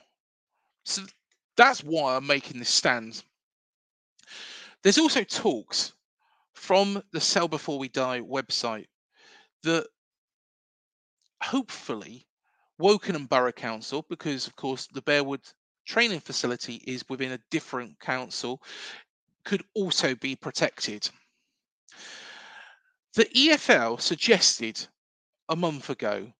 So 0.84 1.02
that's 1.56 1.82
why 1.82 2.16
I'm 2.16 2.26
making 2.26 2.58
this 2.58 2.68
stand. 2.68 3.22
There's 4.82 4.98
also 4.98 5.24
talks 5.24 5.94
from 6.52 7.02
the 7.12 7.20
Sell 7.20 7.48
Before 7.48 7.78
We 7.78 7.88
Dai 7.88 8.20
website 8.20 8.86
that 9.62 9.86
hopefully 11.42 12.26
Wokingham 12.80 13.28
Borough 13.28 13.52
Council, 13.52 14.04
because 14.08 14.46
of 14.46 14.56
course 14.56 14.88
the 14.88 15.02
Bearwood 15.02 15.52
training 15.86 16.20
facility 16.20 16.82
is 16.86 17.08
within 17.08 17.32
a 17.32 17.40
different 17.50 18.00
council, 18.00 18.60
could 19.44 19.62
also 19.74 20.14
be 20.14 20.34
protected. 20.34 21.08
The 23.14 23.26
EFL 23.26 24.00
suggested 24.00 24.88
a 25.48 25.54
month 25.54 25.88
ago 25.88 26.32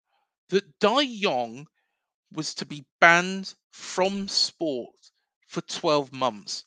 that 0.49 0.79
Dai 0.81 1.03
Yong 1.03 1.68
was 2.33 2.55
to 2.55 2.66
be 2.66 2.85
banned 3.01 3.55
from 3.70 4.27
sport 4.27 4.94
for 5.47 5.61
12 5.61 6.12
months. 6.12 6.64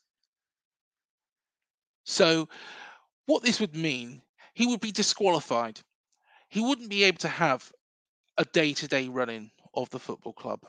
So, 2.05 2.47
what 3.25 3.43
this 3.43 3.59
would 3.59 3.75
mean, 3.75 4.21
he 4.53 4.65
would 4.65 4.79
be 4.79 4.93
disqualified. 4.93 5.81
He 6.47 6.61
wouldn't 6.61 6.89
be 6.89 7.03
able 7.03 7.17
to 7.19 7.27
have 7.27 7.69
a 8.37 8.45
day 8.45 8.73
to 8.73 8.87
day 8.87 9.09
running 9.09 9.51
of 9.77 9.89
the 9.91 9.99
football 9.99 10.33
club. 10.33 10.59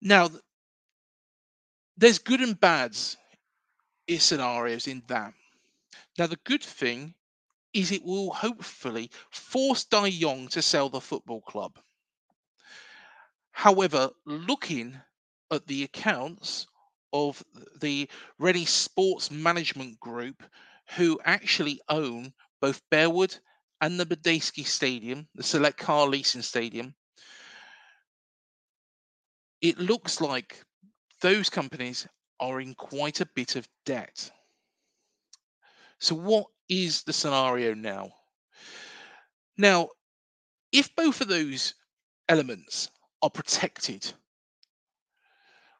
Now, 0.00 0.30
there's 1.96 2.18
good 2.18 2.40
and 2.40 2.58
bads 2.58 3.16
in 4.08 4.18
scenarios 4.18 4.88
in 4.88 5.02
that. 5.06 5.34
Now, 6.18 6.26
the 6.26 6.38
good 6.44 6.62
thing 6.62 7.14
is 7.72 7.92
it 7.92 8.02
will 8.02 8.30
hopefully 8.30 9.10
force 9.30 9.84
Dai 9.84 10.06
Yong 10.06 10.48
to 10.48 10.62
sell 10.62 10.88
the 10.88 11.00
football 11.00 11.42
club. 11.42 11.78
However, 13.52 14.10
looking 14.24 14.98
at 15.50 15.66
the 15.66 15.84
accounts 15.84 16.66
of 17.12 17.42
the 17.80 18.08
Renhe 18.40 18.66
Sports 18.66 19.30
Management 19.30 20.00
Group, 20.00 20.42
who 20.96 21.20
actually 21.24 21.80
own 21.88 22.32
both 22.60 22.82
Bearwood 22.90 23.38
and 23.80 24.00
the 24.00 24.06
Madejski 24.06 24.66
Stadium, 24.66 25.28
the 25.34 25.42
Select 25.42 25.78
Car 25.78 26.06
Leasing 26.06 26.42
Stadium, 26.42 26.94
it 29.60 29.78
looks 29.78 30.20
like 30.20 30.62
those 31.20 31.48
companies 31.48 32.06
are 32.40 32.60
in 32.60 32.74
quite 32.74 33.20
a 33.20 33.28
bit 33.34 33.56
of 33.56 33.68
debt. 33.84 34.30
So, 35.98 36.14
what 36.14 36.46
is 36.68 37.02
the 37.02 37.12
scenario 37.12 37.74
now? 37.74 38.10
Now, 39.56 39.88
if 40.72 40.94
both 40.94 41.20
of 41.20 41.28
those 41.28 41.74
elements 42.28 42.90
are 43.22 43.30
protected, 43.30 44.12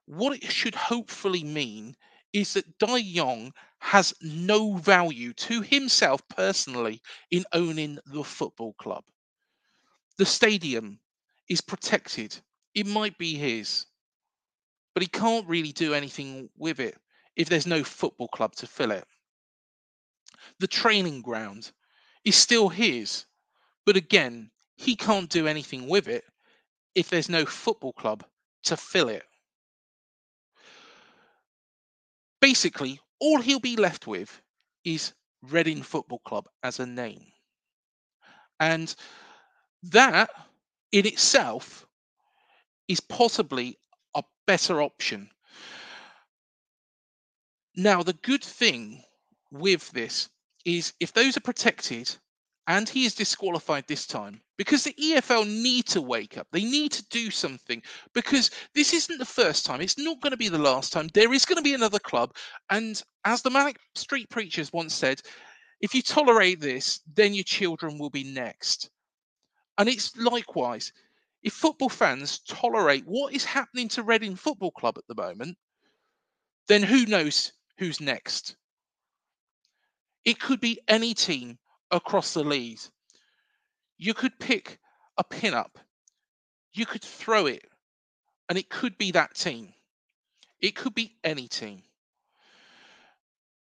what 0.06 0.37
it 0.37 0.50
should 0.50 0.74
hopefully 0.74 1.44
mean 1.44 1.96
is 2.32 2.54
that 2.54 2.78
Dai 2.78 2.98
Yong 2.98 3.52
has 3.87 4.12
no 4.20 4.75
value 4.75 5.33
to 5.33 5.62
himself 5.62 6.20
personally 6.29 7.01
in 7.31 7.44
owning 7.53 7.96
the 8.07 8.25
football 8.25 8.72
club. 8.72 9.05
The 10.18 10.27
stadium 10.27 10.99
is 11.49 11.61
protected, 11.61 12.37
it 12.75 12.85
might 12.85 13.16
be 13.16 13.37
his, 13.37 13.87
but 14.92 15.05
he 15.05 15.09
can't 15.09 15.46
really 15.46 15.70
do 15.70 15.94
anything 15.94 16.51
with 16.57 16.81
it 16.81 16.99
if 17.37 17.49
there's 17.49 17.64
no 17.64 17.85
football 17.85 18.27
club 18.27 18.57
to 18.57 18.66
fill 18.66 18.90
it. 18.90 19.07
The 20.59 20.66
training 20.66 21.22
ground 21.22 21.70
is 22.25 22.35
still 22.35 22.68
his, 22.70 23.25
but 23.85 23.96
again, 23.96 24.51
he 24.77 24.96
can't 24.96 25.31
do 25.31 25.46
anything 25.46 25.87
with 25.88 26.09
it 26.09 26.25
if 26.96 27.09
there's 27.09 27.29
no 27.29 27.46
football 27.46 27.92
club 27.92 28.25
to 28.64 28.77
fill 28.77 29.09
it. 29.11 29.25
Basically, 32.40 33.01
all 33.20 33.40
he'll 33.40 33.61
be 33.61 33.76
left 33.76 34.07
with 34.07 34.40
is 34.85 35.12
Reading 35.42 35.83
Football 35.83 36.20
Club 36.20 36.48
as 36.62 36.81
a 36.81 36.87
name. 36.87 37.26
And 38.61 38.94
that 39.83 40.31
in 40.92 41.07
itself 41.07 41.87
is 42.88 43.00
possibly 43.00 43.79
a 44.14 44.22
better 44.46 44.81
option. 44.83 45.31
Now, 47.76 48.02
the 48.02 48.14
good 48.14 48.42
thing 48.42 49.02
with 49.50 49.90
this 49.90 50.31
is 50.64 50.94
if 50.98 51.12
those 51.12 51.37
are 51.37 51.40
protected 51.40 52.16
and 52.68 52.88
he 52.88 53.05
is 53.05 53.14
disqualified 53.14 53.85
this 53.87 54.07
time 54.07 54.40
because 54.57 54.83
the 54.83 54.94
EFL 55.00 55.46
need 55.46 55.87
to 55.87 56.02
wake 56.02 56.37
up. 56.37 56.48
They 56.50 56.64
need 56.64 56.90
to 56.92 57.07
do 57.11 57.31
something 57.31 57.81
because 58.12 58.50
this 58.74 58.92
isn't 58.92 59.18
the 59.18 59.24
first 59.24 59.64
time. 59.64 59.81
It's 59.81 59.98
not 59.98 60.20
going 60.20 60.33
to 60.33 60.37
be 60.37 60.48
the 60.48 60.59
last 60.59 60.92
time. 60.92 61.09
There 61.14 61.33
is 61.33 61.44
going 61.44 61.57
to 61.57 61.62
be 61.62 61.74
another 61.74 62.00
club. 62.00 62.35
And 62.70 63.00
as 63.24 63.42
the 63.42 63.50
Manic 63.50 63.79
Street 63.94 64.29
Preachers 64.31 64.72
once 64.72 64.94
said, 64.94 65.20
if 65.81 65.94
you 65.94 66.02
tolerate 66.02 66.61
this, 66.61 67.00
then 67.14 67.35
your 67.35 67.44
children 67.44 67.98
will 67.98 68.11
be 68.11 68.24
next. 68.24 68.90
And 69.79 69.88
it's 69.88 70.16
likewise. 70.16 70.92
If 71.42 71.52
football 71.52 71.90
fans 71.90 72.40
tolerate 72.48 73.05
what 73.07 73.33
is 73.33 73.44
happening 73.44 73.88
to 73.90 74.02
Reading 74.02 74.35
Football 74.35 74.72
Club 74.72 74.98
at 74.98 75.07
the 75.07 75.22
moment, 75.22 75.57
then 76.66 76.83
who 76.83 77.07
knows 77.07 77.52
who's 77.79 78.00
next? 78.00 78.57
It 80.24 80.40
could 80.40 80.61
be 80.61 80.81
any 80.88 81.14
team 81.14 81.59
across 81.90 82.35
the 82.35 82.44
league. 82.44 82.81
You 83.99 84.14
could 84.14 84.38
pick 84.38 84.79
a 85.16 85.25
pin 85.25 85.55
up, 85.55 85.79
you 86.72 86.87
could 86.87 87.03
throw 87.03 87.46
it, 87.46 87.64
and 88.49 88.59
it 88.59 88.68
could 88.68 88.99
be 88.99 89.12
that 89.12 89.35
team. 89.35 89.72
It 90.61 90.75
could 90.75 90.94
be 90.94 91.16
any 91.25 91.49
team. 91.49 91.83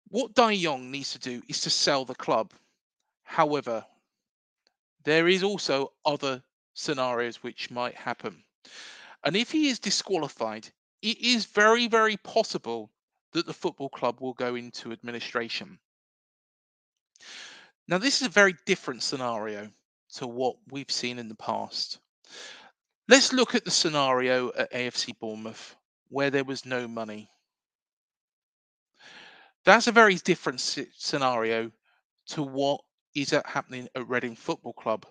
What 0.10 0.36
Dai 0.36 0.52
Yong 0.52 0.92
needs 0.92 1.12
to 1.14 1.20
do 1.20 1.42
is 1.48 1.62
to 1.62 1.70
sell 1.70 2.06
the 2.06 2.16
club. 2.16 2.54
However, 3.24 3.86
there 5.04 5.28
is 5.28 5.44
also 5.44 5.94
other 6.06 6.44
scenarios 6.74 7.38
which 7.44 7.72
might 7.72 7.96
happen. 7.96 8.44
And 9.24 9.36
if 9.36 9.52
he 9.52 9.70
is 9.70 9.80
disqualified, 9.80 10.70
it 11.02 11.20
is 11.20 11.46
very, 11.46 11.88
very 11.88 12.18
possible 12.18 12.92
that 13.32 13.46
the 13.46 13.54
football 13.54 13.90
club 13.90 14.22
will 14.22 14.34
go 14.34 14.56
into 14.56 14.92
administration. 14.92 15.80
Now, 17.88 17.98
this 17.98 18.22
is 18.22 18.28
a 18.28 18.32
very 18.32 18.56
different 18.66 19.04
scenario 19.04 19.70
to 20.16 20.28
what 20.28 20.56
we've 20.70 20.92
seen 20.92 21.20
in 21.20 21.28
the 21.28 21.36
past. 21.36 22.00
Let's 23.10 23.34
look 23.34 23.56
at 23.56 23.66
the 23.66 23.72
scenario 23.72 24.52
at 24.54 24.72
AFC 24.72 25.20
Bournemouth 25.20 25.76
where 26.10 26.30
there 26.30 26.46
was 26.46 26.66
no 26.66 26.88
money. 26.88 27.30
That's 29.66 29.88
a 29.88 29.92
very 29.92 30.16
different 30.16 30.62
scenario 30.62 31.72
to 32.28 32.44
what 32.44 32.82
is 33.16 33.32
happening 33.46 33.90
at 33.96 34.08
Reading 34.08 34.36
Football 34.36 34.74
Club 34.74 35.06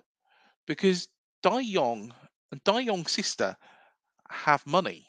because 0.67 1.09
Dai 1.43 1.61
Yong 1.61 2.15
and 2.51 2.65
Dai 2.65 2.81
Yong's 2.81 3.13
sister 3.13 3.57
have 4.31 4.67
money. 4.67 5.07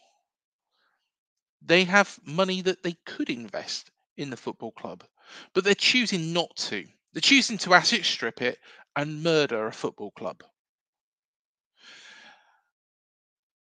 They 1.61 1.85
have 1.85 2.19
money 2.25 2.61
that 2.61 2.83
they 2.83 2.97
could 3.05 3.29
invest 3.29 3.91
in 4.17 4.29
the 4.29 4.37
football 4.37 4.71
club, 4.71 5.03
but 5.53 5.63
they're 5.63 5.75
choosing 5.75 6.33
not 6.33 6.53
to. 6.57 6.85
They're 7.13 7.21
choosing 7.21 7.59
to 7.59 7.73
asset 7.75 8.05
strip 8.05 8.41
it 8.41 8.59
and 8.95 9.23
murder 9.23 9.67
a 9.67 9.71
football 9.71 10.11
club. 10.11 10.43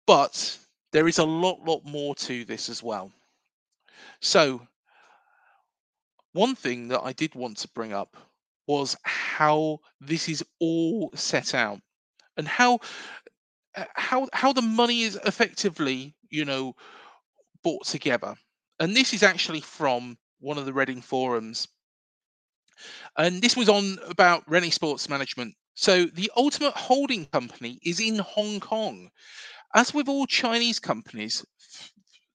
But 0.07 0.59
there 0.93 1.09
is 1.09 1.19
a 1.19 1.25
lot, 1.25 1.61
lot 1.61 1.85
more 1.85 2.15
to 2.17 2.45
this 2.45 2.69
as 2.69 2.83
well. 2.83 3.13
So, 4.21 4.67
one 6.33 6.55
thing 6.55 6.89
that 6.89 7.03
I 7.03 7.13
did 7.13 7.35
want 7.35 7.59
to 7.59 7.69
bring 7.69 7.93
up 7.93 8.17
was 8.67 8.97
how 9.03 9.81
this 10.01 10.29
is 10.29 10.45
all 10.61 11.11
set 11.15 11.55
out 11.55 11.81
and 12.37 12.47
how 12.47 12.79
uh, 13.77 13.85
how 13.95 14.29
how 14.33 14.53
the 14.53 14.63
money 14.63 15.03
is 15.03 15.19
effectively, 15.27 16.15
you 16.29 16.45
know, 16.45 16.75
brought 17.63 17.85
together. 17.85 18.35
And 18.79 18.97
this 18.97 19.13
is 19.13 19.23
actually 19.23 19.61
from 19.61 20.19
one 20.39 20.59
of 20.59 20.67
the 20.67 20.73
Reading 20.73 21.03
forums 21.03 21.69
and 23.17 23.43
this 23.43 23.57
was 23.57 23.69
on 23.69 23.99
about 24.09 24.47
Renhe 24.47 24.73
Sports 24.73 25.09
Management. 25.09 25.55
So 25.75 26.05
the 26.05 26.31
ultimate 26.37 26.75
holding 26.77 27.27
company 27.27 27.79
is 27.83 28.01
in 28.01 28.19
Hong 28.19 28.61
Kong. 28.61 29.11
As 29.75 29.95
with 29.95 30.09
all 30.09 30.27
Chinese 30.27 30.79
companies, 30.79 31.45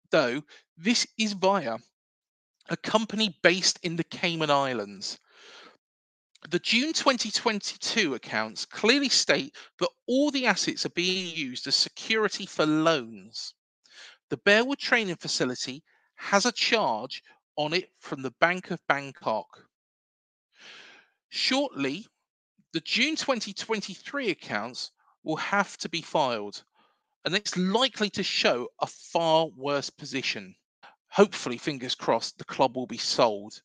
though, 0.10 0.42
this 0.78 1.06
is 1.18 1.34
via 1.34 1.78
a 2.70 2.78
company 2.78 3.38
based 3.44 3.80
in 3.84 3.96
the 3.96 4.04
Cayman 4.04 4.50
Islands. 4.50 5.20
The 6.50 6.60
June 6.60 6.94
2022 6.94 8.14
accounts 8.14 8.66
clearly 8.66 9.10
state 9.10 9.56
that 9.80 9.90
all 10.08 10.32
the 10.32 10.46
assets 10.46 10.86
are 10.86 10.90
being 10.90 11.36
used 11.36 11.68
as 11.68 11.76
security 11.76 12.46
for 12.46 12.66
loans. 12.66 13.54
The 14.30 14.38
Bearwood 14.38 14.78
training 14.78 15.16
facility 15.16 15.84
has 16.16 16.46
a 16.46 16.52
charge 16.52 17.24
on 17.58 17.74
it 17.74 17.90
from 18.00 18.22
the 18.22 18.34
Bank 18.40 18.72
of 18.72 18.80
Bangkok. 18.88 19.68
Shortly, 21.36 22.08
the 22.72 22.80
June 22.80 23.18
2023 23.18 24.30
accounts 24.30 24.92
will 25.24 25.36
have 25.36 25.76
to 25.80 25.90
be 25.90 26.02
filed, 26.02 26.64
and 27.26 27.36
it's 27.36 27.58
likely 27.58 28.10
to 28.12 28.24
show 28.24 28.70
a 28.80 28.88
far 28.88 29.48
worse 29.48 29.90
position. 29.90 30.56
Hopefully, 31.10 31.58
fingers 31.58 31.94
crossed, 31.94 32.38
the 32.38 32.46
club 32.46 32.78
will 32.78 32.88
be 32.88 32.98
sold 32.98 33.62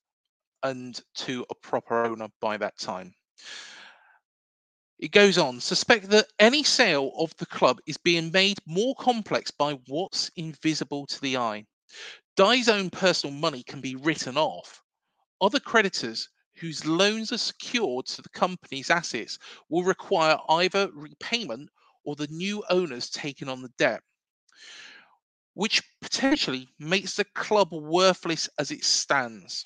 and 0.64 1.00
to 1.14 1.46
a 1.48 1.54
proper 1.54 2.04
owner 2.04 2.26
by 2.40 2.56
that 2.56 2.76
time. 2.76 3.14
It 4.98 5.12
goes 5.12 5.38
on, 5.38 5.60
suspect 5.60 6.10
that 6.10 6.26
any 6.40 6.64
sale 6.64 7.12
of 7.16 7.36
the 7.36 7.46
club 7.46 7.78
is 7.86 7.98
being 7.98 8.32
made 8.32 8.58
more 8.66 8.96
complex 8.96 9.52
by 9.52 9.74
what's 9.86 10.28
invisible 10.34 11.06
to 11.06 11.20
the 11.20 11.36
eye. 11.36 11.64
Dai's 12.36 12.68
own 12.68 12.90
personal 12.90 13.32
money 13.32 13.62
can 13.62 13.80
be 13.80 13.94
written 13.94 14.36
off. 14.36 14.82
Other 15.40 15.60
creditors 15.60 16.28
whose 16.60 16.86
loans 16.86 17.32
are 17.32 17.38
secured 17.38 18.06
to 18.06 18.22
the 18.22 18.28
company's 18.28 18.90
assets 18.90 19.38
will 19.68 19.82
require 19.82 20.36
either 20.50 20.90
repayment 20.94 21.70
or 22.04 22.14
the 22.14 22.26
new 22.28 22.62
owners 22.68 23.08
taking 23.08 23.48
on 23.48 23.62
the 23.62 23.72
debt, 23.78 24.02
which 25.54 25.82
potentially 26.00 26.68
makes 26.78 27.16
the 27.16 27.24
club 27.34 27.72
worthless 27.72 28.48
as 28.58 28.70
it 28.70 28.84
stands. 28.84 29.64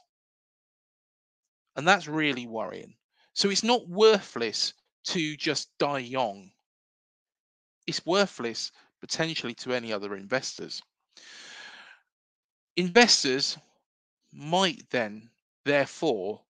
And 1.77 1.87
that's 1.87 2.07
really 2.07 2.47
worrying. 2.47 2.95
So 3.33 3.51
it's 3.51 3.65
not 3.65 3.89
worthless 3.89 4.73
to 5.07 5.37
just 5.37 5.77
Dai 5.79 5.99
Yong. 5.99 6.51
It's 7.87 8.07
worthless 8.07 8.71
potentially 9.01 9.55
to 9.55 9.73
any 9.73 9.93
other 9.93 10.17
investors. 10.17 10.81
Investors 12.77 13.59
might 14.33 14.89
then, 14.91 15.31
therefore, 15.65 16.41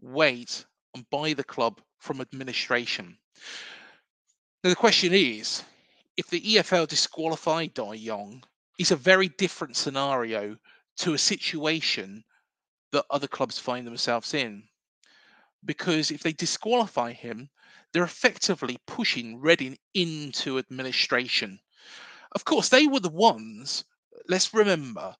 wait 0.00 0.64
and 0.94 1.08
buy 1.10 1.32
the 1.32 1.44
club 1.44 1.80
from 1.98 2.20
administration. 2.20 3.18
Now, 4.62 4.70
the 4.70 4.76
question 4.76 5.12
is 5.12 5.62
if 6.16 6.28
the 6.28 6.40
EFL 6.40 6.88
disqualified 6.88 7.74
Dai 7.74 7.94
Yong, 7.94 8.42
it's 8.78 8.90
a 8.90 8.96
very 8.96 9.28
different 9.28 9.76
scenario 9.76 10.56
to 10.98 11.14
a 11.14 11.18
situation 11.18 12.24
that 12.92 13.04
other 13.10 13.28
clubs 13.28 13.58
find 13.58 13.86
themselves 13.86 14.34
in. 14.34 14.64
Because 15.64 16.10
if 16.10 16.22
they 16.22 16.32
disqualify 16.32 17.12
him, 17.12 17.50
they're 17.92 18.04
effectively 18.04 18.78
pushing 18.86 19.40
Reading 19.40 19.78
into 19.94 20.58
administration. 20.58 21.60
Of 22.32 22.44
course, 22.44 22.68
they 22.68 22.86
were 22.86 23.00
the 23.00 23.08
ones, 23.08 23.84
let's 24.28 24.52
remember, 24.52 25.16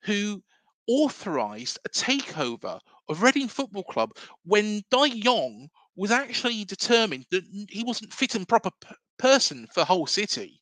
who 0.00 0.42
authorized 0.86 1.78
a 1.84 1.88
takeover 1.88 2.80
of 3.08 3.22
Reading 3.22 3.48
Football 3.48 3.84
Club 3.84 4.10
when 4.44 4.82
Dai 4.90 5.06
Yong 5.06 5.68
was 5.96 6.10
actually 6.10 6.64
determined 6.64 7.26
that 7.30 7.44
he 7.68 7.84
wasn't 7.84 8.12
fit 8.12 8.34
and 8.34 8.48
proper 8.48 8.70
p- 8.80 8.94
person 9.18 9.66
for 9.72 9.84
Hull 9.84 10.06
City. 10.06 10.60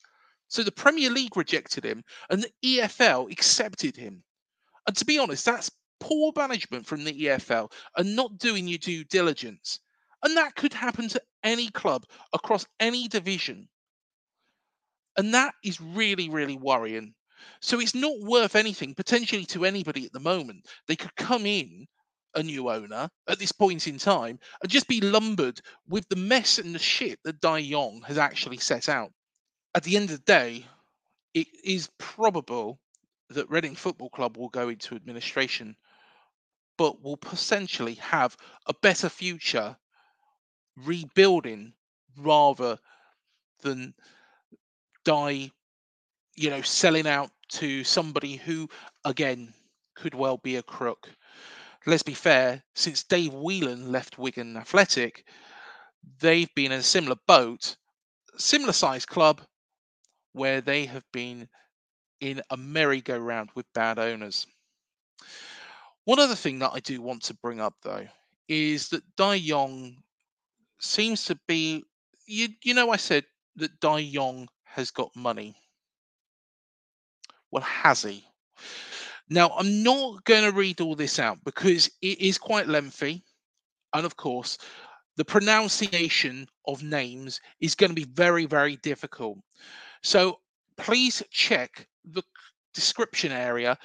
So 0.48 0.62
the 0.62 0.72
Premier 0.72 1.10
League 1.10 1.36
rejected 1.36 1.84
him 1.84 2.04
and 2.30 2.42
the 2.42 2.78
EFL 2.78 3.30
accepted 3.32 3.96
him. 3.96 4.22
And 4.86 4.96
to 4.96 5.04
be 5.04 5.18
honest, 5.18 5.44
that's 5.44 5.70
poor 6.00 6.32
management 6.36 6.86
from 6.86 7.04
the 7.04 7.12
EFL 7.12 7.72
and 7.96 8.14
not 8.14 8.38
doing 8.38 8.68
your 8.68 8.78
due 8.78 9.04
diligence. 9.04 9.80
And 10.22 10.36
that 10.36 10.54
could 10.54 10.72
happen 10.72 11.08
to 11.08 11.22
any 11.42 11.68
club 11.70 12.04
across 12.32 12.66
any 12.80 13.08
division. 13.08 13.68
And 15.16 15.32
that 15.34 15.54
is 15.64 15.80
really, 15.80 16.28
really 16.28 16.56
worrying. 16.56 17.14
So 17.60 17.80
it's 17.80 17.94
not 17.94 18.18
worth 18.20 18.56
anything 18.56 18.94
potentially 18.94 19.44
to 19.46 19.64
anybody 19.64 20.04
at 20.04 20.12
the 20.12 20.20
moment. 20.20 20.66
They 20.86 20.96
could 20.96 21.14
come 21.16 21.46
in 21.46 21.86
a 22.34 22.42
new 22.42 22.70
owner 22.70 23.08
at 23.28 23.38
this 23.38 23.52
point 23.52 23.86
in 23.86 23.98
time 23.98 24.38
and 24.62 24.70
just 24.70 24.88
be 24.88 25.00
lumbered 25.00 25.60
with 25.88 26.08
the 26.08 26.16
mess 26.16 26.58
and 26.58 26.74
the 26.74 26.78
shit 26.78 27.18
that 27.24 27.40
Dai 27.40 27.58
Yong 27.58 28.02
has 28.02 28.18
actually 28.18 28.58
set 28.58 28.88
out. 28.88 29.12
At 29.74 29.82
the 29.84 29.96
end 29.96 30.10
of 30.10 30.18
the 30.18 30.24
day, 30.24 30.66
it 31.34 31.48
is 31.64 31.90
probable 31.98 32.78
that 33.30 33.50
Reading 33.50 33.74
Football 33.74 34.10
Club 34.10 34.36
will 34.36 34.50
go 34.50 34.68
into 34.68 34.94
administration, 34.94 35.76
but 36.78 37.02
will 37.02 37.16
potentially 37.16 37.94
have 37.94 38.36
a 38.66 38.74
better 38.82 39.08
future 39.08 39.76
rebuilding 40.76 41.72
rather 42.16 42.78
than 43.62 43.94
die, 45.04 45.50
you 46.36 46.50
know, 46.50 46.62
selling 46.62 47.06
out 47.06 47.30
to 47.48 47.84
somebody 47.84 48.36
who, 48.36 48.68
again, 49.04 49.52
could 49.94 50.14
well 50.14 50.38
be 50.38 50.56
a 50.56 50.62
crook. 50.62 51.10
Let's 51.86 52.02
be 52.02 52.14
fair, 52.14 52.62
since 52.74 53.02
Dave 53.02 53.34
Whelan 53.34 53.92
left 53.92 54.18
Wigan 54.18 54.56
Athletic, 54.56 55.26
they've 56.18 56.52
been 56.54 56.72
in 56.72 56.80
a 56.80 56.82
similar 56.82 57.16
boat, 57.26 57.76
similar 58.36 58.72
sized 58.72 59.08
club, 59.08 59.42
where 60.32 60.60
they 60.62 60.86
have 60.86 61.04
been 61.12 61.48
in 62.20 62.40
a 62.50 62.56
merry-go-round 62.56 63.50
with 63.54 63.72
bad 63.74 63.98
owners. 63.98 64.46
One 66.04 66.18
other 66.18 66.34
thing 66.34 66.58
that 66.60 66.72
I 66.72 66.80
do 66.80 67.02
want 67.02 67.22
to 67.24 67.34
bring 67.34 67.60
up, 67.60 67.74
though, 67.82 68.06
is 68.48 68.88
that 68.88 69.02
Dai 69.16 69.34
Yong 69.34 69.96
seems 70.80 71.26
to 71.26 71.38
be. 71.46 71.84
You, 72.26 72.48
you 72.62 72.72
know, 72.72 72.90
I 72.90 72.96
said 72.96 73.24
that 73.56 73.78
Dai 73.80 73.98
Yong 73.98 74.48
has 74.64 74.90
got 74.90 75.14
money. 75.14 75.54
Well, 77.50 77.62
has 77.62 78.02
he? 78.02 78.24
Now, 79.28 79.50
I'm 79.56 79.82
not 79.82 80.24
going 80.24 80.44
to 80.44 80.56
read 80.56 80.80
all 80.80 80.94
this 80.94 81.18
out 81.18 81.38
because 81.44 81.90
it 82.02 82.20
is 82.20 82.38
quite 82.38 82.68
lengthy. 82.68 83.24
And 83.94 84.04
of 84.04 84.16
course, 84.16 84.58
the 85.16 85.24
pronunciation 85.24 86.46
of 86.66 86.82
names 86.82 87.40
is 87.60 87.74
going 87.74 87.90
to 87.90 87.94
be 87.94 88.10
very, 88.12 88.46
very 88.46 88.76
difficult. 88.76 89.38
So 90.02 90.40
please 90.76 91.22
check 91.30 91.86
the 92.04 92.22
description 92.74 93.32
area 93.32 93.78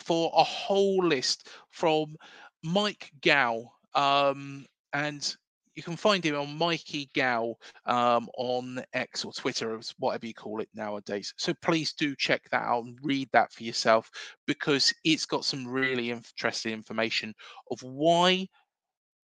for 0.00 0.32
a 0.34 0.44
whole 0.44 1.04
list 1.04 1.48
from 1.70 2.16
Mike 2.62 3.10
Gow. 3.20 3.70
Um, 3.94 4.64
and 4.92 5.36
you 5.78 5.82
can 5.84 5.96
find 5.96 6.24
him 6.24 6.34
on 6.34 6.58
Mikey 6.58 7.08
Gow 7.14 7.54
um, 7.86 8.28
on 8.36 8.82
X 8.94 9.24
or 9.24 9.32
Twitter, 9.32 9.72
or 9.76 9.80
whatever 10.00 10.26
you 10.26 10.34
call 10.34 10.60
it 10.60 10.68
nowadays. 10.74 11.32
So 11.36 11.54
please 11.62 11.92
do 11.92 12.16
check 12.16 12.42
that 12.50 12.64
out 12.64 12.82
and 12.82 12.98
read 13.00 13.28
that 13.32 13.52
for 13.52 13.62
yourself 13.62 14.10
because 14.44 14.92
it's 15.04 15.24
got 15.24 15.44
some 15.44 15.68
really 15.68 16.10
interesting 16.10 16.72
information 16.72 17.32
of 17.70 17.80
why 17.80 18.48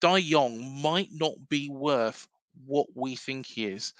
Dai 0.00 0.18
Yong 0.18 0.80
might 0.80 1.08
not 1.10 1.32
be 1.48 1.70
worth 1.70 2.24
what 2.64 2.86
we 2.94 3.16
think 3.16 3.46
he 3.46 3.66
is, 3.66 3.92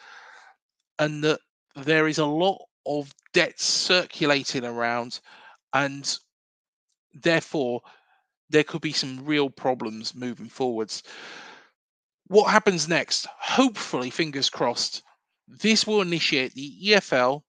and 1.01 1.25
that 1.25 1.41
there 1.75 2.07
is 2.07 2.19
a 2.19 2.25
lot 2.25 2.63
of 2.87 3.13
debt 3.33 3.59
circulating 3.59 4.65
around, 4.65 5.19
and 5.73 6.17
therefore 7.15 7.81
there 8.49 8.63
could 8.63 8.81
be 8.81 8.93
some 8.93 9.25
real 9.25 9.51
problems 9.51 10.15
moving 10.15 10.49
forwards 10.49 11.03
what 12.27 12.51
happens 12.51 12.89
next? 12.89 13.27
Hopefully, 13.39 14.11
fingers 14.11 14.51
crossed, 14.51 15.03
this 15.47 15.87
will 15.87 16.01
initiate 16.01 16.55
the 16.55 16.75
EFL 16.87 17.43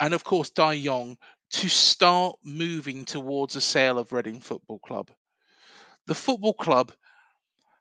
and, 0.00 0.14
of 0.14 0.24
course, 0.24 0.50
Dai 0.50 0.72
Yong 0.74 1.16
to 1.50 1.68
start 1.68 2.36
moving 2.42 3.04
towards 3.04 3.54
a 3.54 3.60
sale 3.60 3.98
of 3.98 4.12
Reading 4.12 4.40
Football 4.40 4.80
Club. 4.80 5.10
The 6.06 6.14
football 6.14 6.54
club 6.54 6.92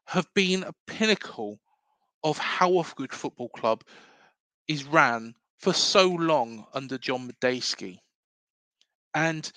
have 0.05 0.27
been 0.33 0.63
a 0.63 0.75
pinnacle 0.85 1.59
of 2.23 2.37
how 2.37 2.79
a 2.79 2.85
good 2.95 3.11
football 3.11 3.49
club 3.49 3.83
is 4.67 4.83
ran 4.83 5.33
for 5.59 5.73
so 5.73 6.07
long 6.07 6.65
under 6.73 6.97
John 6.97 7.29
Madejski. 7.29 7.97
And 9.13 9.51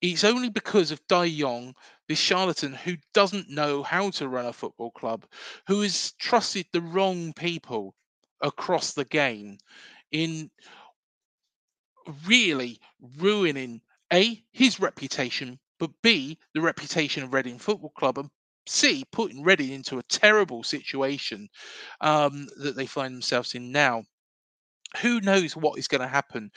it's 0.00 0.24
only 0.24 0.48
because 0.48 0.90
of 0.90 1.06
Dai 1.08 1.24
Yong 1.24 1.74
this 2.08 2.18
charlatan 2.18 2.72
who 2.72 2.96
doesn't 3.14 3.50
know 3.50 3.82
how 3.82 4.10
to 4.10 4.28
run 4.28 4.46
a 4.46 4.52
football 4.52 4.90
club, 4.90 5.26
who 5.66 5.82
has 5.82 6.12
trusted 6.12 6.66
the 6.72 6.80
wrong 6.80 7.32
people 7.34 7.94
across 8.40 8.92
the 8.94 9.04
game 9.04 9.58
in 10.10 10.50
really 12.26 12.80
ruining 13.18 13.80
A, 14.12 14.42
his 14.52 14.80
reputation, 14.80 15.58
but 15.78 15.90
B, 16.02 16.38
the 16.54 16.60
reputation 16.60 17.22
of 17.22 17.32
Reading 17.32 17.58
Football 17.58 17.90
Club, 17.90 18.18
and 18.18 18.30
C, 18.66 19.04
putting 19.12 19.42
Reading 19.42 19.70
into 19.70 19.98
a 19.98 20.02
terrible 20.04 20.62
situation 20.62 21.48
um, 22.00 22.48
that 22.56 22.76
they 22.76 22.86
find 22.86 23.14
themselves 23.14 23.54
in 23.54 23.70
now. 23.70 24.04
Who 25.02 25.20
knows 25.20 25.54
what 25.54 25.78
is 25.78 25.86
going 25.88 26.00
to 26.00 26.08
happen? 26.08 26.50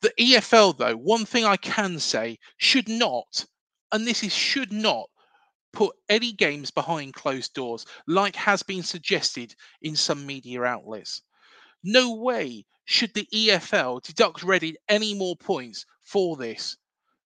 The 0.00 0.12
EFL, 0.18 0.76
though, 0.76 0.96
one 0.96 1.24
thing 1.24 1.44
I 1.44 1.56
can 1.56 2.00
say 2.00 2.38
should 2.56 2.88
not 2.88 3.46
and 3.96 4.06
this 4.06 4.22
is 4.22 4.34
should 4.34 4.74
not 4.74 5.08
put 5.72 5.96
any 6.10 6.30
games 6.30 6.70
behind 6.70 7.14
closed 7.14 7.54
doors, 7.54 7.86
like 8.06 8.36
has 8.36 8.62
been 8.62 8.82
suggested 8.82 9.54
in 9.80 9.96
some 9.96 10.26
media 10.26 10.62
outlets. 10.64 11.22
No 11.82 12.14
way 12.14 12.66
should 12.84 13.14
the 13.14 13.26
EFL 13.32 14.02
deduct 14.02 14.42
Reading 14.42 14.76
any 14.86 15.14
more 15.14 15.34
points 15.34 15.86
for 16.02 16.36
this. 16.36 16.76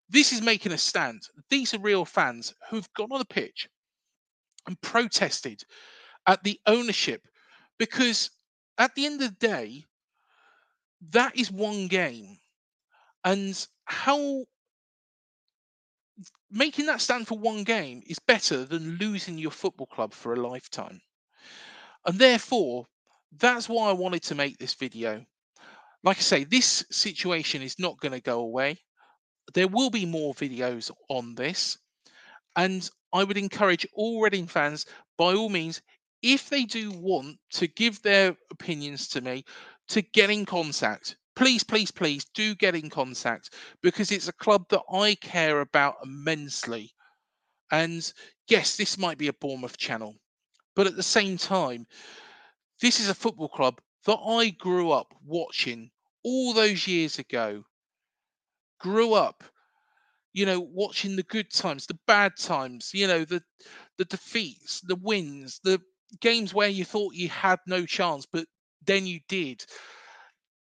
This 0.08 0.32
is 0.32 0.42
making 0.42 0.70
a 0.70 0.78
stand. 0.78 1.22
These 1.48 1.74
are 1.74 1.80
real 1.80 2.04
fans 2.04 2.54
who've 2.68 2.92
gone 2.94 3.10
on 3.10 3.18
the 3.18 3.24
pitch 3.24 3.68
and 4.68 4.80
protested 4.80 5.64
at 6.28 6.44
the 6.44 6.60
ownership 6.66 7.26
because 7.78 8.30
at 8.78 8.94
the 8.94 9.06
end 9.06 9.20
of 9.20 9.30
the 9.30 9.48
day, 9.48 9.86
that 11.10 11.36
is 11.36 11.50
one 11.50 11.88
game. 11.88 12.38
And 13.24 13.66
how 13.86 14.44
making 16.50 16.86
that 16.86 17.00
stand 17.00 17.28
for 17.28 17.38
one 17.38 17.64
game 17.64 18.02
is 18.06 18.18
better 18.18 18.64
than 18.64 18.96
losing 18.96 19.38
your 19.38 19.50
football 19.50 19.86
club 19.86 20.12
for 20.12 20.34
a 20.34 20.48
lifetime. 20.48 21.00
And 22.06 22.18
therefore, 22.18 22.86
that's 23.38 23.68
why 23.68 23.88
I 23.88 23.92
wanted 23.92 24.22
to 24.24 24.34
make 24.34 24.58
this 24.58 24.74
video. 24.74 25.24
Like 26.02 26.18
I 26.18 26.20
say, 26.20 26.44
this 26.44 26.84
situation 26.90 27.62
is 27.62 27.78
not 27.78 28.00
going 28.00 28.12
to 28.12 28.20
go 28.20 28.40
away. 28.40 28.78
There 29.54 29.68
will 29.68 29.90
be 29.90 30.06
more 30.06 30.34
videos 30.34 30.90
on 31.08 31.34
this. 31.34 31.78
And 32.56 32.88
I 33.12 33.24
would 33.24 33.36
encourage 33.36 33.86
all 33.92 34.20
Reading 34.20 34.46
fans, 34.46 34.86
by 35.16 35.34
all 35.34 35.48
means, 35.48 35.80
if 36.22 36.48
they 36.48 36.64
do 36.64 36.90
want 36.90 37.38
to 37.52 37.66
give 37.66 38.02
their 38.02 38.36
opinions 38.50 39.08
to 39.08 39.20
me, 39.20 39.44
to 39.88 40.02
get 40.02 40.30
in 40.30 40.46
contact 40.46 41.16
please, 41.36 41.64
please, 41.64 41.90
please 41.90 42.24
do 42.34 42.54
get 42.54 42.74
in 42.74 42.90
contact 42.90 43.54
because 43.82 44.10
it's 44.12 44.28
a 44.28 44.32
club 44.32 44.66
that 44.70 44.82
I 44.92 45.14
care 45.16 45.60
about 45.60 45.96
immensely. 46.04 46.92
And 47.72 48.12
yes, 48.48 48.76
this 48.76 48.98
might 48.98 49.18
be 49.18 49.28
a 49.28 49.32
Bournemouth 49.32 49.76
channel, 49.78 50.16
but 50.76 50.86
at 50.86 50.96
the 50.96 51.02
same 51.02 51.38
time, 51.38 51.86
this 52.80 53.00
is 53.00 53.08
a 53.08 53.14
football 53.14 53.48
club 53.48 53.80
that 54.06 54.18
I 54.18 54.50
grew 54.50 54.90
up 54.90 55.14
watching 55.24 55.90
all 56.24 56.52
those 56.54 56.86
years 56.88 57.18
ago. 57.18 57.64
Grew 58.80 59.12
up, 59.14 59.44
you 60.32 60.46
know, 60.46 60.60
watching 60.60 61.16
the 61.16 61.22
good 61.24 61.52
times, 61.52 61.86
the 61.86 61.98
bad 62.06 62.36
times, 62.38 62.90
you 62.94 63.06
know, 63.06 63.24
the 63.24 63.42
the 63.98 64.04
defeats, 64.06 64.80
the 64.82 64.96
wins, 64.96 65.60
the 65.64 65.80
games 66.20 66.54
where 66.54 66.68
you 66.68 66.84
thought 66.84 67.14
you 67.14 67.28
had 67.28 67.60
no 67.66 67.86
chance, 67.86 68.26
but 68.26 68.46
then 68.86 69.06
you 69.06 69.20
did 69.28 69.64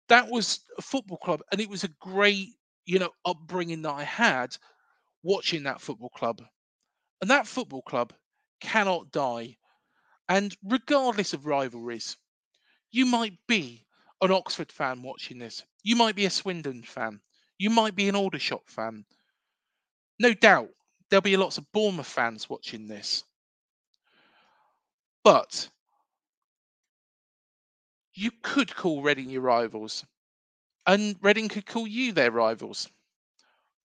that 0.09 0.29
was 0.29 0.59
a 0.77 0.81
football 0.81 1.17
club, 1.17 1.41
and 1.51 1.59
it 1.59 1.69
was 1.69 1.83
a 1.83 1.89
great, 1.99 2.49
you 2.85 2.99
know, 2.99 3.09
upbringing 3.25 3.81
that 3.83 3.93
I 3.93 4.03
had 4.03 4.55
watching 5.23 5.63
that 5.63 5.81
football 5.81 6.09
club. 6.09 6.41
And 7.21 7.29
that 7.29 7.47
football 7.47 7.81
club 7.81 8.13
cannot 8.59 9.11
die. 9.11 9.57
And 10.29 10.55
regardless 10.63 11.33
of 11.33 11.45
rivalries, 11.45 12.17
you 12.91 13.05
might 13.05 13.33
be 13.47 13.85
an 14.21 14.31
Oxford 14.31 14.71
fan 14.71 15.01
watching 15.01 15.37
this. 15.39 15.63
You 15.83 15.95
might 15.95 16.15
be 16.15 16.25
a 16.25 16.29
Swindon 16.29 16.83
fan. 16.83 17.19
You 17.57 17.69
might 17.69 17.95
be 17.95 18.09
an 18.09 18.15
Aldershot 18.15 18.63
fan. 18.67 19.05
No 20.19 20.33
doubt 20.33 20.69
there'll 21.09 21.21
be 21.21 21.37
lots 21.37 21.57
of 21.57 21.71
Bournemouth 21.71 22.07
fans 22.07 22.49
watching 22.49 22.87
this. 22.87 23.23
But 25.23 25.69
you 28.15 28.31
could 28.43 28.75
call 28.75 29.01
Reading 29.01 29.29
your 29.29 29.41
rivals, 29.41 30.05
and 30.87 31.15
Reading 31.21 31.49
could 31.49 31.65
call 31.65 31.87
you 31.87 32.11
their 32.11 32.31
rivals. 32.31 32.89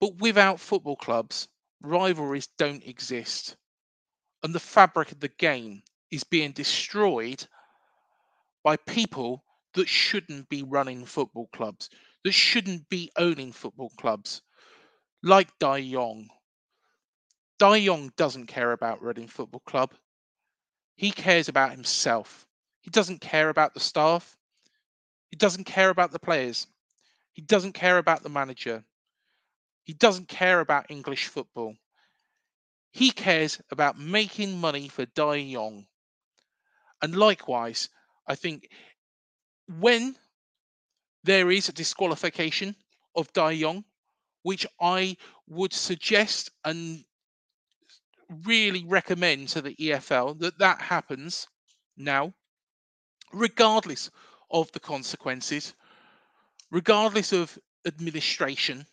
But 0.01 0.16
without 0.18 0.61
football 0.61 0.97
clubs, 0.97 1.49
rivalries 1.83 2.49
don't 2.59 2.87
exist. 2.87 3.57
And 4.43 4.55
the 4.55 4.61
fabric 4.61 5.12
of 5.12 5.20
the 5.20 5.28
game 5.28 5.83
is 6.11 6.24
being 6.24 6.53
destroyed 6.53 7.47
by 8.64 8.76
people 8.76 9.45
that 9.74 9.89
shouldn't 9.89 10.49
be 10.49 10.62
running 10.62 11.05
football 11.05 11.49
clubs, 11.53 11.91
that 12.24 12.33
shouldn't 12.33 12.89
be 12.89 13.11
owning 13.16 13.53
football 13.53 13.91
clubs, 13.99 14.43
like 15.22 15.49
Dai 15.59 15.78
Yong. 15.78 16.28
Dai 17.59 17.76
Yong 17.76 18.12
doesn't 18.16 18.47
care 18.47 18.72
about 18.72 19.03
Reading 19.03 19.28
Football 19.28 19.61
Club. 19.66 19.93
He 20.97 21.11
cares 21.11 21.49
about 21.49 21.72
himself. 21.72 22.47
He 22.81 22.91
doesn't 22.91 23.20
care 23.20 23.49
about 23.49 23.74
the 23.74 23.81
staff. 23.81 24.37
He 25.31 25.37
doesn't 25.37 25.64
care 25.64 25.91
about 25.91 26.12
the 26.12 26.18
players. 26.18 26.66
He 27.33 27.43
doesn't 27.43 27.72
care 27.72 27.99
about 27.99 28.22
the 28.22 28.28
manager. 28.28 28.85
He 29.85 29.93
doesn't 29.93 30.28
care 30.28 30.61
about 30.61 30.91
English 30.91 31.28
football. 31.28 31.74
He 32.93 33.11
cares 33.11 33.61
about 33.70 33.99
making 33.99 34.59
money 34.59 34.89
for 34.89 35.07
Dai 35.07 35.37
Yong. 35.37 35.87
And 37.03 37.16
likewise, 37.16 37.89
I 38.26 38.35
think 38.35 38.68
when 39.78 40.16
there 41.22 41.51
is 41.51 41.68
a 41.68 41.72
disqualification 41.72 42.74
of 43.14 43.33
Dai 43.33 43.53
Yong, 43.53 43.85
which 44.43 44.66
I 44.81 45.16
would 45.47 45.72
suggest 45.72 46.51
and 46.64 47.05
really 48.45 48.85
recommend 48.85 49.49
to 49.51 49.62
the 49.62 49.74
EFL 49.74 50.39
that 50.41 50.59
that 50.59 50.81
happens 50.81 51.47
now, 51.97 52.33
regardless 53.33 54.11
of 54.51 54.70
the 54.72 54.81
consequences, 54.81 55.74
regardless 56.70 57.33
of 57.33 57.59
administration. 57.87 58.87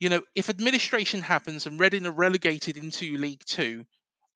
You 0.00 0.08
know, 0.08 0.22
if 0.34 0.48
administration 0.48 1.22
happens 1.22 1.66
and 1.66 1.78
Reading 1.80 2.06
are 2.06 2.12
relegated 2.12 2.76
into 2.76 3.16
League 3.16 3.44
Two, 3.46 3.84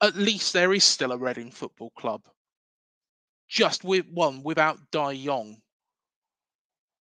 at 0.02 0.16
least 0.16 0.52
there 0.52 0.72
is 0.72 0.84
still 0.84 1.12
a 1.12 1.18
Reading 1.18 1.50
Football 1.50 1.90
Club. 1.90 2.22
Just 3.48 3.82
with 3.82 4.06
one 4.08 4.42
without 4.42 4.78
Dai 4.90 5.12
Yong, 5.12 5.56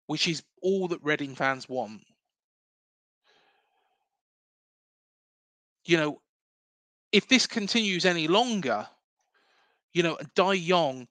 which 0.08 0.28
is 0.28 0.44
all 0.62 0.88
that 0.90 1.04
Reading 1.04 1.36
fans 1.36 1.70
want. 1.70 2.02
You 5.86 5.98
know, 5.98 6.22
if 7.12 7.28
this 7.28 7.48
continues 7.48 8.06
any 8.06 8.28
longer, 8.28 8.88
you 9.94 10.04
know, 10.04 10.18
Dai 10.36 10.54
Yong 10.54 11.08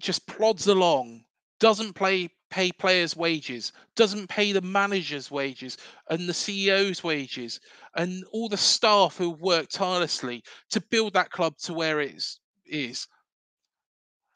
just 0.00 0.26
plods 0.26 0.66
along, 0.66 1.24
doesn't 1.60 1.94
play 1.94 2.30
pay 2.50 2.70
players' 2.70 3.16
wages, 3.16 3.72
doesn't 3.96 4.28
pay 4.28 4.52
the 4.52 4.60
managers' 4.60 5.30
wages 5.30 5.78
and 6.10 6.28
the 6.28 6.34
CEO's 6.34 7.02
wages, 7.02 7.58
and 7.96 8.22
all 8.30 8.48
the 8.48 8.56
staff 8.56 9.16
who 9.16 9.30
work 9.30 9.68
tirelessly 9.70 10.42
to 10.70 10.80
build 10.90 11.14
that 11.14 11.30
club 11.30 11.56
to 11.56 11.72
where 11.72 12.00
it 12.00 12.22
is. 12.66 13.08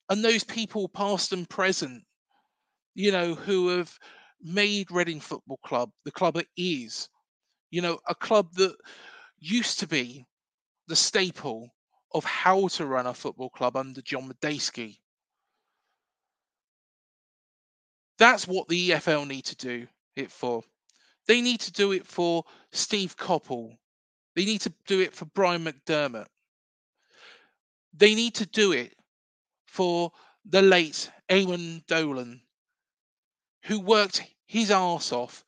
And 0.09 0.25
those 0.25 0.45
people, 0.45 0.89
past 0.89 1.33
and 1.33 1.49
present, 1.49 2.03
you 2.95 3.13
know, 3.13 3.35
who 3.35 3.69
have 3.69 3.93
made 4.41 4.91
Reading 4.91 5.21
Football 5.21 5.59
Club 5.65 5.91
the 6.05 6.13
club 6.13 6.37
it 6.37 6.49
is, 6.57 7.09
you 7.71 7.83
know, 7.83 7.99
a 8.09 8.15
club 8.15 8.53
that 8.55 8.75
used 9.39 9.79
to 9.81 9.87
be 9.87 10.25
the 10.89 10.97
staple 10.97 11.69
of 12.17 12.25
how 12.25 12.67
to 12.67 12.87
run 12.87 13.07
a 13.07 13.13
football 13.13 13.51
club 13.51 13.77
under 13.77 14.01
John 14.01 14.27
Madejski. 14.27 14.97
That's 18.19 18.49
what 18.49 18.69
the 18.69 18.91
EFL 18.91 19.29
need 19.29 19.45
to 19.45 19.57
do 19.57 19.87
it 20.17 20.33
for. 20.33 20.63
They 21.27 21.43
need 21.43 21.61
to 21.61 21.73
do 21.73 21.93
it 21.93 22.07
for 22.07 22.43
Steve 22.73 23.19
Coppell. 23.19 23.77
They 24.35 24.47
need 24.47 24.63
to 24.63 24.73
do 24.87 25.01
it 25.01 25.15
for 25.15 25.27
Brian 25.27 25.67
McDermott. 25.67 26.25
They 27.93 28.15
need 28.15 28.35
to 28.37 28.47
do 28.47 28.73
it 28.73 28.95
for 29.67 30.11
the 30.47 30.63
late 30.63 31.11
Eamonn 31.29 31.85
Dolan, 31.87 32.41
who 33.65 33.79
worked 33.79 34.23
his 34.47 34.71
arse 34.71 35.13
off 35.13 35.45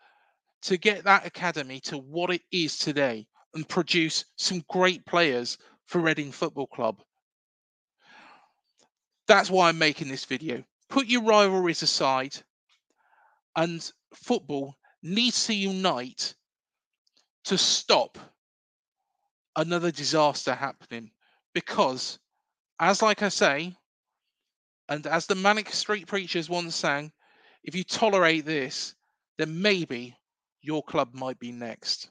to 0.61 0.77
get 0.77 1.03
that 1.05 1.25
academy 1.25 1.81
to 1.81 1.97
what 1.97 2.31
it 2.31 2.43
is 2.53 2.79
today 2.79 3.27
and 3.55 3.67
produce 3.67 4.27
some 4.37 4.63
great 4.69 5.07
players 5.07 5.57
for 5.89 6.01
Reading 6.01 6.31
Football 6.31 6.67
Club. 6.67 7.01
That's 9.27 9.51
why 9.51 9.69
I'm 9.69 9.79
making 9.79 10.09
this 10.09 10.27
video. 10.27 10.63
Put 10.91 11.07
your 11.07 11.23
rivalries 11.23 11.83
aside 11.83 12.37
and 13.57 13.91
football 14.15 14.77
needs 15.03 15.47
to 15.47 15.55
unite 15.55 16.35
to 17.45 17.57
stop 17.57 18.19
another 19.57 19.91
disaster 19.91 20.55
happening 20.55 21.11
because 21.55 22.19
as 22.79 23.03
like 23.03 23.23
i 23.23 23.29
say 23.29 23.75
and 24.89 25.07
as 25.07 25.27
the 25.27 25.35
manic 25.35 25.71
street 25.71 26.07
preachers 26.07 26.49
once 26.49 26.77
sang 26.77 27.11
if 27.65 27.75
you 27.75 27.83
tolerate 27.83 28.45
this 28.45 28.95
then 29.39 29.61
maybe 29.61 30.17
your 30.63 30.83
club 30.83 31.15
might 31.15 31.39
be 31.39 31.51
next 31.51 32.11